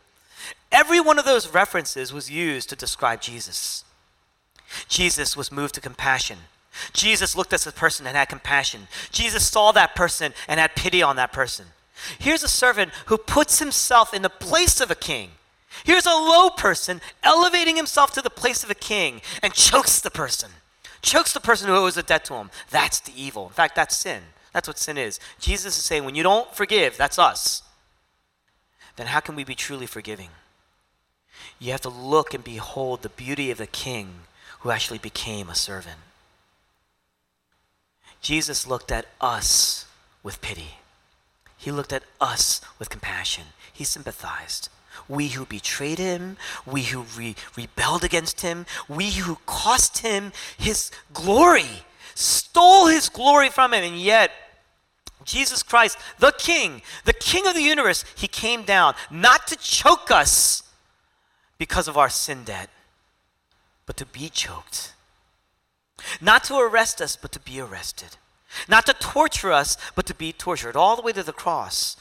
every 0.71 1.01
one 1.01 1.19
of 1.19 1.25
those 1.25 1.53
references 1.53 2.13
was 2.13 2.32
used 2.32 2.69
to 2.69 2.77
describe 2.77 3.19
Jesus. 3.19 3.84
Jesus 4.88 5.36
was 5.36 5.51
moved 5.51 5.75
to 5.75 5.82
compassion. 5.82 6.38
Jesus 6.93 7.36
looked 7.36 7.51
at 7.51 7.60
the 7.60 7.73
person 7.73 8.08
and 8.08 8.15
had 8.15 8.29
compassion. 8.29 8.88
Jesus 9.12 9.45
saw 9.45 9.73
that 9.73 9.95
person 9.95 10.34
and 10.47 10.62
had 10.62 10.77
pity 10.77 11.03
on 11.03 11.17
that 11.17 11.34
person. 11.34 11.65
Here's 12.17 12.43
a 12.43 12.47
servant 12.47 12.91
who 13.07 13.17
puts 13.17 13.59
himself 13.59 14.13
in 14.13 14.21
the 14.21 14.29
place 14.29 14.81
of 14.81 14.91
a 14.91 14.95
king. 14.95 15.31
Here's 15.83 16.05
a 16.05 16.09
low 16.09 16.49
person 16.49 17.01
elevating 17.23 17.75
himself 17.75 18.12
to 18.13 18.21
the 18.21 18.29
place 18.29 18.63
of 18.63 18.69
a 18.69 18.75
king 18.75 19.21
and 19.43 19.53
chokes 19.53 19.99
the 19.99 20.09
person 20.09 20.51
chokes 21.01 21.33
the 21.33 21.39
person 21.39 21.67
who 21.67 21.75
owes 21.75 21.97
a 21.97 22.03
debt 22.03 22.25
to 22.25 22.35
him. 22.35 22.49
That's 22.69 22.99
the 22.99 23.13
evil. 23.15 23.47
In 23.47 23.53
fact, 23.53 23.75
that's 23.75 23.95
sin. 23.95 24.21
That's 24.53 24.67
what 24.67 24.77
sin 24.77 24.97
is. 24.97 25.19
Jesus 25.39 25.77
is 25.77 25.85
saying, 25.85 26.05
when 26.05 26.15
you 26.15 26.23
don't 26.23 26.53
forgive, 26.53 26.97
that's 26.97 27.19
us. 27.19 27.63
Then 28.95 29.07
how 29.07 29.19
can 29.19 29.35
we 29.35 29.43
be 29.43 29.55
truly 29.55 29.85
forgiving? 29.85 30.29
You 31.59 31.71
have 31.71 31.81
to 31.81 31.89
look 31.89 32.33
and 32.33 32.43
behold 32.43 33.01
the 33.01 33.09
beauty 33.09 33.51
of 33.51 33.57
the 33.57 33.67
king 33.67 34.21
who 34.62 34.71
actually 34.71 34.97
became 34.97 35.49
a 35.49 35.55
servant. 35.55 35.97
Jesus 38.21 38.67
looked 38.67 38.91
at 38.91 39.05
us 39.21 39.85
with 40.23 40.41
pity. 40.41 40.79
He 41.60 41.72
looked 41.72 41.93
at 41.93 42.04
us 42.19 42.62
with 42.80 42.89
compassion. 42.89 43.43
He 43.72 43.84
sympathized 43.84 44.69
we 45.08 45.30
who 45.30 45.45
betrayed 45.45 45.98
him, 45.98 46.38
we 46.65 46.84
who 46.84 47.06
re- 47.17 47.36
rebelled 47.56 48.04
against 48.04 48.41
him, 48.41 48.65
we 48.88 49.12
who 49.12 49.38
cost 49.45 50.00
him 50.00 50.32
his 50.58 50.91
glory, 51.13 51.84
stole 52.15 52.88
his 52.88 53.10
glory 53.10 53.50
from 53.50 53.74
him, 53.74 53.84
and 53.84 54.00
yet 54.00 54.32
Jesus 55.24 55.63
Christ, 55.63 55.98
the 56.19 56.34
King, 56.38 56.82
the 57.06 57.13
King 57.13 57.48
of 57.48 57.56
the 57.56 57.62
universe, 57.62 58.04
he 58.15 58.28
came 58.28 58.63
down 58.63 58.95
not 59.12 59.48
to 59.48 59.56
choke 59.56 60.12
us 60.12 60.63
because 61.58 61.88
of 61.88 61.98
our 61.98 62.10
sin 62.10 62.43
debt, 62.43 62.69
but 63.86 63.98
to 63.98 64.06
be 64.06 64.30
choked. 64.30 64.93
Not 66.22 66.45
to 66.45 66.58
arrest 66.58 67.02
us, 67.02 67.15
but 67.15 67.32
to 67.34 67.39
be 67.39 67.60
arrested. 67.60 68.17
Not 68.67 68.85
to 68.88 68.93
torture 68.93 69.51
us, 69.51 69.77
but 69.95 70.05
to 70.07 70.15
be 70.15 70.33
tortured, 70.33 70.75
all 70.75 70.95
the 70.95 71.01
way 71.01 71.12
to 71.13 71.23
the 71.23 71.33
cross. 71.33 71.95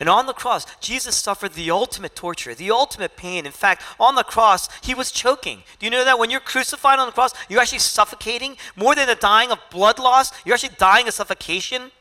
And 0.00 0.08
on 0.08 0.26
the 0.26 0.32
cross, 0.32 0.66
Jesus 0.80 1.14
suffered 1.14 1.54
the 1.54 1.70
ultimate 1.70 2.16
torture, 2.16 2.54
the 2.54 2.70
ultimate 2.70 3.16
pain. 3.16 3.46
In 3.46 3.52
fact, 3.52 3.82
on 4.00 4.14
the 4.16 4.24
cross, 4.24 4.68
he 4.82 4.94
was 4.94 5.12
choking. 5.12 5.62
Do 5.78 5.86
you 5.86 5.90
know 5.90 6.04
that 6.04 6.18
when 6.18 6.30
you're 6.30 6.40
crucified 6.40 6.98
on 6.98 7.06
the 7.06 7.12
cross, 7.12 7.32
you're 7.48 7.60
actually 7.60 7.78
suffocating? 7.78 8.56
More 8.74 8.94
than 8.94 9.06
the 9.06 9.14
dying 9.14 9.52
of 9.52 9.60
blood 9.70 9.98
loss, 9.98 10.32
you're 10.44 10.54
actually 10.54 10.74
dying 10.76 11.06
of 11.06 11.14
suffocation. 11.14 11.92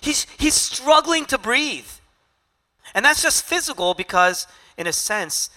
He's, 0.00 0.26
he's 0.38 0.54
struggling 0.54 1.26
to 1.26 1.38
breathe. 1.38 1.88
And 2.94 3.04
that's 3.04 3.22
just 3.22 3.44
physical 3.44 3.94
because, 3.94 4.46
in 4.78 4.86
a 4.86 4.92
sense, 4.92 5.50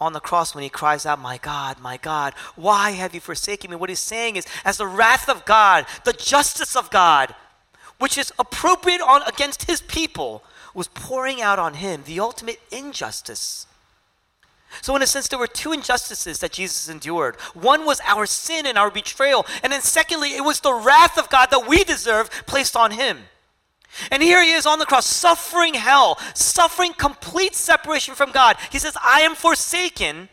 on 0.00 0.12
the 0.12 0.20
cross 0.20 0.54
when 0.54 0.62
he 0.62 0.70
cries 0.70 1.06
out, 1.06 1.18
My 1.18 1.38
God, 1.38 1.80
my 1.80 1.96
God, 1.96 2.34
why 2.54 2.90
have 2.90 3.14
you 3.14 3.20
forsaken 3.20 3.70
me? 3.70 3.76
What 3.76 3.88
he's 3.88 4.00
saying 4.00 4.36
is, 4.36 4.46
as 4.64 4.76
the 4.76 4.86
wrath 4.86 5.28
of 5.28 5.44
God, 5.44 5.86
the 6.04 6.12
justice 6.12 6.76
of 6.76 6.90
God, 6.90 7.34
which 7.98 8.18
is 8.18 8.32
appropriate 8.38 9.00
on 9.00 9.22
against 9.22 9.64
his 9.64 9.80
people, 9.80 10.42
was 10.74 10.88
pouring 10.88 11.40
out 11.40 11.58
on 11.58 11.74
him, 11.74 12.02
the 12.04 12.20
ultimate 12.20 12.60
injustice. 12.70 13.66
So, 14.82 14.94
in 14.94 15.00
a 15.00 15.06
sense, 15.06 15.28
there 15.28 15.38
were 15.38 15.46
two 15.46 15.72
injustices 15.72 16.40
that 16.40 16.52
Jesus 16.52 16.88
endured. 16.90 17.36
One 17.54 17.86
was 17.86 18.00
our 18.04 18.26
sin 18.26 18.66
and 18.66 18.76
our 18.76 18.90
betrayal, 18.90 19.46
and 19.62 19.72
then 19.72 19.80
secondly, 19.80 20.34
it 20.34 20.44
was 20.44 20.60
the 20.60 20.74
wrath 20.74 21.16
of 21.16 21.30
God 21.30 21.50
that 21.50 21.66
we 21.66 21.84
deserve 21.84 22.28
placed 22.46 22.76
on 22.76 22.90
him. 22.90 23.20
And 24.10 24.22
here 24.22 24.42
he 24.42 24.52
is 24.52 24.66
on 24.66 24.78
the 24.78 24.86
cross, 24.86 25.06
suffering 25.06 25.74
hell, 25.74 26.18
suffering 26.34 26.92
complete 26.92 27.54
separation 27.54 28.14
from 28.14 28.32
God. 28.32 28.56
He 28.70 28.78
says, 28.78 28.96
I 29.02 29.20
am 29.20 29.34
forsaken, 29.34 30.28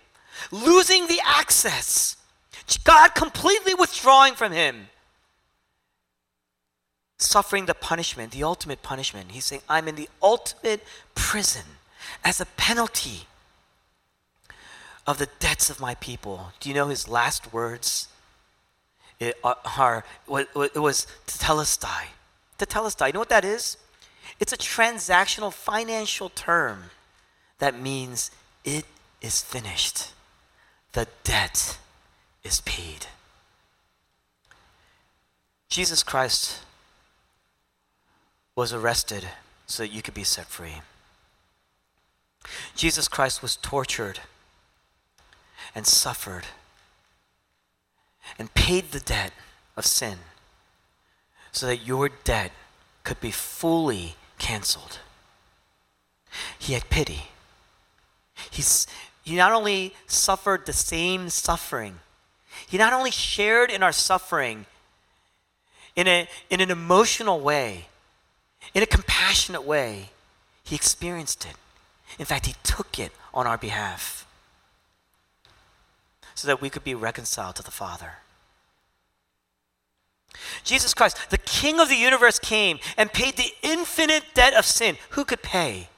losing 0.52 1.08
the 1.08 1.22
access. 1.26 2.18
God 2.84 3.10
completely 3.10 3.74
withdrawing 3.74 4.36
from 4.36 4.52
him, 4.52 4.88
suffering 7.18 7.66
the 7.66 7.74
punishment, 7.74 8.32
the 8.32 8.44
ultimate 8.44 8.82
punishment. 8.82 9.32
He's 9.32 9.46
saying, 9.46 9.62
I'm 9.70 9.88
in 9.88 9.96
the 9.96 10.10
ultimate 10.22 10.84
prison 11.16 11.64
as 12.24 12.40
a 12.40 12.46
penalty 12.46 13.28
of 15.06 15.18
the 15.18 15.28
debts 15.40 15.70
of 15.70 15.80
my 15.80 15.96
people. 15.96 16.54
Do 16.60 16.70
you 16.70 16.76
know 16.76 16.88
his 16.88 17.08
last 17.08 17.52
words? 17.54 18.08
It 19.20 19.38
uh, 19.44 19.56
are, 19.78 20.04
it 20.28 20.76
was 20.76 21.08
tetelestai 21.28 22.08
tetelestai. 22.58 23.08
You 23.08 23.14
know 23.14 23.20
what 23.20 23.30
that 23.30 23.46
is? 23.46 23.78
It's 24.40 24.54
a 24.54 24.58
transactional 24.58 25.54
financial 25.54 26.30
term 26.30 26.86
that 27.60 27.80
means 27.80 28.32
it 28.64 28.86
is 29.22 29.42
finished. 29.42 30.14
The 30.94 31.08
debt 31.24 31.78
is 32.44 32.62
paid. 32.62 33.08
Jesus 35.70 36.04
Christ 36.04 36.60
was 38.56 38.74
arrested 38.74 39.26
so 39.66 39.84
that 39.84 39.92
you 39.92 40.02
could 40.02 40.14
be 40.14 40.24
set 40.24 40.46
free. 40.46 40.82
Jesus 42.76 43.08
Christ 43.08 43.42
was 43.42 43.56
tortured 43.56 44.20
and 45.74 45.88
suffered 45.88 46.46
and 48.38 48.54
paid 48.54 48.92
the 48.92 49.00
debt 49.00 49.32
of 49.76 49.86
sin 49.86 50.20
so 51.54 51.68
that 51.68 51.88
your 51.88 52.10
debt 52.10 52.52
could 53.04 53.22
be 53.22 53.32
fully 53.32 54.16
canceled. 54.40 55.00
He 56.60 56.74
had 56.74 56.90
pity. 56.90 57.28
He's, 58.52 58.88
he 59.24 59.36
not 59.36 59.52
only 59.52 59.94
suffered 60.08 60.66
the 60.66 60.74
same 60.74 61.30
suffering, 61.30 62.00
he 62.68 62.78
not 62.78 62.92
only 62.92 63.12
shared 63.12 63.72
in 63.72 63.84
our 63.84 63.92
suffering 63.92 64.66
in, 65.96 66.08
a, 66.08 66.28
in 66.50 66.60
an 66.60 66.72
emotional 66.72 67.40
way, 67.40 67.86
in 68.74 68.82
a 68.82 68.88
compassionate 68.88 69.64
way, 69.64 70.10
he 70.64 70.76
experienced 70.76 71.46
it. 71.46 71.56
In 72.18 72.26
fact, 72.26 72.48
he 72.48 72.56
took 72.64 72.98
it 72.98 73.12
on 73.34 73.46
our 73.46 73.58
behalf 73.58 74.26
so 76.36 76.48
that 76.48 76.62
we 76.62 76.70
could 76.70 76.84
be 76.84 76.96
reconciled 76.96 77.56
to 77.58 77.64
the 77.64 77.72
Father. 77.72 78.23
Jesus 80.64 80.94
Christ, 80.94 81.18
the 81.30 81.38
King 81.38 81.80
of 81.80 81.90
the 81.90 81.96
universe, 81.96 82.40
came 82.40 82.80
and 82.98 83.12
paid 83.12 83.38
the 83.38 83.54
infinite 83.62 84.24
debt 84.34 84.54
of 84.54 84.66
sin. 84.66 84.98
Who 85.12 85.26
could 85.26 85.42
pay 85.42 85.90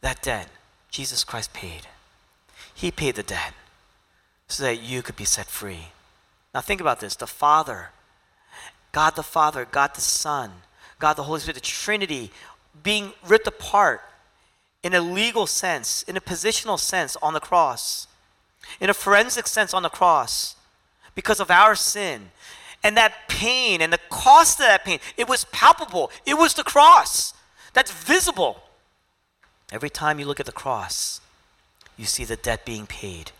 that 0.00 0.22
debt? 0.22 0.48
Jesus 0.90 1.24
Christ 1.24 1.52
paid. 1.52 1.86
He 2.74 2.90
paid 2.90 3.16
the 3.16 3.22
debt 3.22 3.54
so 4.46 4.62
that 4.62 4.82
you 4.82 5.02
could 5.02 5.16
be 5.16 5.24
set 5.24 5.46
free. 5.46 5.88
Now, 6.54 6.60
think 6.60 6.80
about 6.80 7.00
this 7.00 7.16
the 7.16 7.26
Father, 7.26 7.90
God 8.92 9.16
the 9.16 9.22
Father, 9.22 9.66
God 9.70 9.94
the 9.94 10.00
Son, 10.00 10.50
God 10.98 11.14
the 11.14 11.24
Holy 11.24 11.40
Spirit, 11.40 11.56
the 11.56 11.60
Trinity 11.60 12.30
being 12.82 13.12
ripped 13.26 13.46
apart 13.46 14.02
in 14.82 14.94
a 14.94 15.00
legal 15.00 15.46
sense, 15.46 16.02
in 16.04 16.16
a 16.16 16.20
positional 16.20 16.78
sense 16.78 17.16
on 17.20 17.34
the 17.34 17.40
cross, 17.40 18.06
in 18.80 18.88
a 18.88 18.94
forensic 18.94 19.46
sense 19.46 19.74
on 19.74 19.82
the 19.82 19.88
cross 19.88 20.56
because 21.14 21.40
of 21.40 21.50
our 21.50 21.74
sin 21.74 22.30
and 22.82 22.96
that 22.96 23.28
pain 23.28 23.80
and 23.80 23.92
the 23.92 24.00
cost 24.10 24.60
of 24.60 24.66
that 24.66 24.84
pain, 24.84 25.00
it 25.16 25.28
was 25.28 25.44
palpable. 25.46 26.10
It 26.24 26.34
was 26.34 26.54
the 26.54 26.64
cross. 26.64 27.34
That's 27.74 27.90
visible. 27.90 28.62
Every 29.70 29.90
time 29.90 30.18
you 30.18 30.26
look 30.26 30.40
at 30.40 30.46
the 30.46 30.52
cross, 30.52 31.20
you 31.96 32.04
see 32.04 32.24
the 32.24 32.36
debt 32.36 32.64
being 32.64 32.86
paid. 32.86 33.32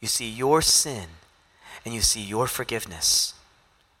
You 0.00 0.08
see 0.08 0.28
your 0.28 0.62
sin 0.62 1.08
and 1.84 1.94
you 1.94 2.00
see 2.00 2.20
your 2.20 2.46
forgiveness. 2.46 3.34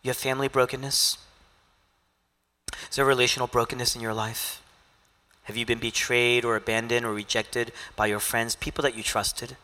You 0.02 0.10
have 0.10 0.16
family 0.16 0.48
brokenness? 0.48 1.18
Is 2.90 2.96
there 2.96 3.04
relational 3.04 3.46
brokenness 3.46 3.96
in 3.96 4.02
your 4.02 4.14
life? 4.14 4.62
Have 5.44 5.56
you 5.56 5.64
been 5.64 5.78
betrayed 5.78 6.44
or 6.44 6.56
abandoned 6.56 7.06
or 7.06 7.14
rejected 7.14 7.72
by 7.94 8.06
your 8.06 8.18
friends, 8.18 8.54
people 8.56 8.82
that 8.82 8.96
you 8.96 9.02
trusted? 9.02 9.56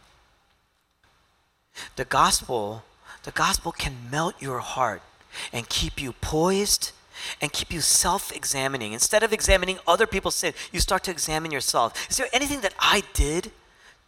The 1.96 2.04
gospel 2.04 2.84
the 3.24 3.30
gospel 3.30 3.72
can 3.72 4.10
melt 4.10 4.40
your 4.40 4.60
heart 4.60 5.02
and 5.52 5.68
keep 5.68 6.00
you 6.00 6.12
poised 6.12 6.92
and 7.40 7.52
keep 7.52 7.72
you 7.72 7.80
self 7.80 8.34
examining. 8.34 8.92
Instead 8.92 9.22
of 9.22 9.32
examining 9.32 9.78
other 9.86 10.06
people's 10.06 10.36
sin, 10.36 10.54
you 10.72 10.80
start 10.80 11.04
to 11.04 11.10
examine 11.10 11.50
yourself. 11.50 12.10
Is 12.10 12.16
there 12.16 12.28
anything 12.32 12.60
that 12.60 12.74
I 12.78 13.02
did 13.12 13.52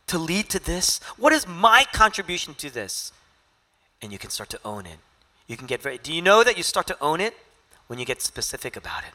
to 0.09 0.19
lead 0.19 0.49
to 0.51 0.59
this? 0.59 0.99
What 1.17 1.33
is 1.33 1.47
my 1.47 1.87
contribution 1.93 2.55
to 2.55 2.71
this? 2.71 3.13
And 4.03 4.13
you 4.13 4.19
can 4.19 4.31
start 4.31 4.51
to 4.51 4.61
own 4.65 4.87
it. 4.87 4.99
You 5.47 5.57
can 5.57 5.67
get 5.67 5.83
very, 5.83 5.99
do 5.99 6.13
you 6.13 6.23
know 6.23 6.43
that 6.43 6.57
you 6.57 6.63
start 6.63 6.87
to 6.89 6.97
own 7.01 7.21
it 7.21 7.35
when 7.87 7.99
you 7.99 8.05
get 8.05 8.23
specific 8.23 8.77
about 8.77 9.05
it? 9.05 9.13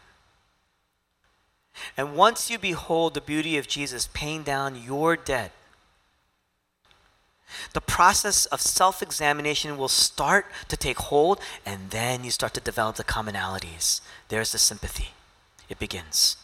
And 1.97 2.15
once 2.15 2.49
you 2.49 2.57
behold 2.57 3.13
the 3.13 3.21
beauty 3.21 3.57
of 3.57 3.67
Jesus 3.67 4.09
paying 4.13 4.43
down 4.43 4.81
your 4.81 5.15
debt, 5.15 5.51
the 7.73 7.81
process 7.81 8.45
of 8.47 8.61
self 8.61 9.01
examination 9.01 9.77
will 9.77 9.87
start 9.87 10.45
to 10.67 10.77
take 10.77 10.97
hold, 10.97 11.39
and 11.65 11.89
then 11.89 12.23
you 12.23 12.31
start 12.31 12.53
to 12.55 12.61
develop 12.61 12.95
the 12.95 13.03
commonalities. 13.03 14.01
There's 14.29 14.51
the 14.51 14.57
sympathy. 14.57 15.09
It 15.69 15.79
begins. 15.79 16.37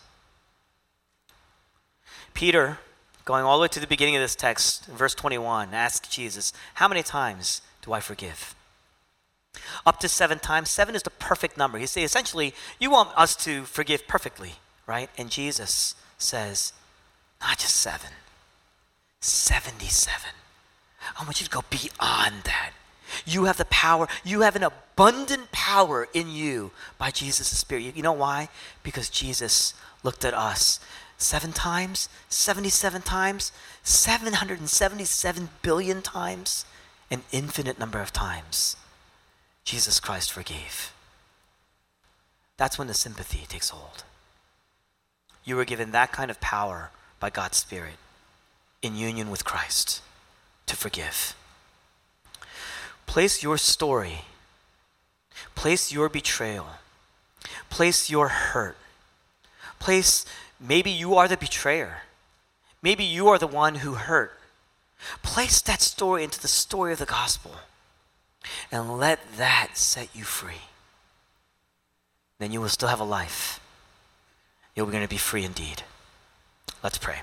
Peter, 2.33 2.79
going 3.23 3.43
all 3.43 3.57
the 3.57 3.63
way 3.63 3.67
to 3.69 3.79
the 3.79 3.87
beginning 3.87 4.15
of 4.15 4.21
this 4.21 4.35
text, 4.35 4.85
verse 4.85 5.15
21, 5.15 5.73
asks 5.73 6.07
Jesus, 6.07 6.53
How 6.75 6.87
many 6.87 7.01
times 7.01 7.61
do 7.81 7.93
I 7.93 7.99
forgive? 7.99 8.53
Up 9.85 9.99
to 10.01 10.09
seven 10.09 10.39
times. 10.39 10.69
Seven 10.69 10.95
is 10.95 11.03
the 11.03 11.09
perfect 11.09 11.57
number. 11.57 11.77
He 11.77 11.85
says, 11.85 12.03
essentially, 12.03 12.53
you 12.77 12.91
want 12.91 13.17
us 13.17 13.35
to 13.37 13.63
forgive 13.63 14.07
perfectly, 14.07 14.53
right? 14.85 15.09
And 15.17 15.29
Jesus 15.29 15.95
says, 16.17 16.73
Not 17.41 17.57
just 17.57 17.75
seven, 17.75 18.11
77. 19.21 20.31
I 21.19 21.23
want 21.23 21.39
you 21.39 21.45
to 21.45 21.51
go 21.51 21.63
beyond 21.69 22.43
that. 22.43 22.71
You 23.25 23.45
have 23.45 23.57
the 23.57 23.65
power, 23.65 24.07
you 24.23 24.41
have 24.41 24.55
an 24.55 24.63
abundant 24.63 25.51
power 25.51 26.07
in 26.13 26.29
you 26.29 26.71
by 26.97 27.11
Jesus' 27.11 27.57
Spirit. 27.57 27.95
You 27.95 28.03
know 28.03 28.11
why? 28.11 28.49
Because 28.83 29.09
Jesus 29.09 29.73
looked 30.03 30.25
at 30.25 30.33
us 30.33 30.79
seven 31.17 31.53
times, 31.53 32.09
77 32.29 33.01
times, 33.03 33.51
777 33.83 35.49
billion 35.61 36.01
times, 36.01 36.65
an 37.09 37.21
infinite 37.31 37.79
number 37.79 38.01
of 38.01 38.11
times. 38.11 38.75
Jesus 39.63 39.99
Christ 39.99 40.31
forgave. 40.31 40.91
That's 42.57 42.77
when 42.77 42.87
the 42.87 42.93
sympathy 42.93 43.45
takes 43.47 43.69
hold. 43.69 44.03
You 45.43 45.55
were 45.55 45.65
given 45.65 45.91
that 45.91 46.11
kind 46.11 46.31
of 46.31 46.41
power 46.41 46.91
by 47.19 47.29
God's 47.29 47.57
Spirit 47.57 47.97
in 48.81 48.95
union 48.95 49.29
with 49.29 49.45
Christ 49.45 50.01
to 50.66 50.76
forgive. 50.76 51.36
Place 53.05 53.43
your 53.43 53.57
story, 53.57 54.22
place 55.53 55.91
your 55.91 56.09
betrayal, 56.09 56.68
place 57.70 58.09
your 58.09 58.28
hurt, 58.30 58.78
place 59.80 60.26
maybe 60.59 60.89
you 60.89 61.16
are 61.16 61.28
the 61.28 61.38
betrayer, 61.38 62.01
maybe 62.82 63.03
you 63.03 63.28
are 63.28 63.38
the 63.38 63.47
one 63.47 63.76
who 63.76 63.93
hurt. 63.93 64.34
Place 65.22 65.61
that 65.61 65.82
story 65.82 66.24
into 66.24 66.41
the 66.41 66.47
story 66.47 66.93
of 66.93 66.99
the 66.99 67.05
gospel 67.05 67.51
and 68.72 68.97
let 68.97 69.20
that 69.38 69.72
set 69.78 70.09
you 70.16 70.24
free. 70.24 70.63
Then 72.39 72.51
you 72.51 72.61
will 72.61 72.70
still 72.70 72.89
have 72.89 72.99
a 72.99 73.05
life. 73.05 73.59
You're 74.76 74.88
going 74.88 75.03
to 75.03 75.09
be 75.09 75.18
free 75.18 75.43
indeed. 75.43 75.84
Let's 76.84 76.97
pray. 76.97 77.22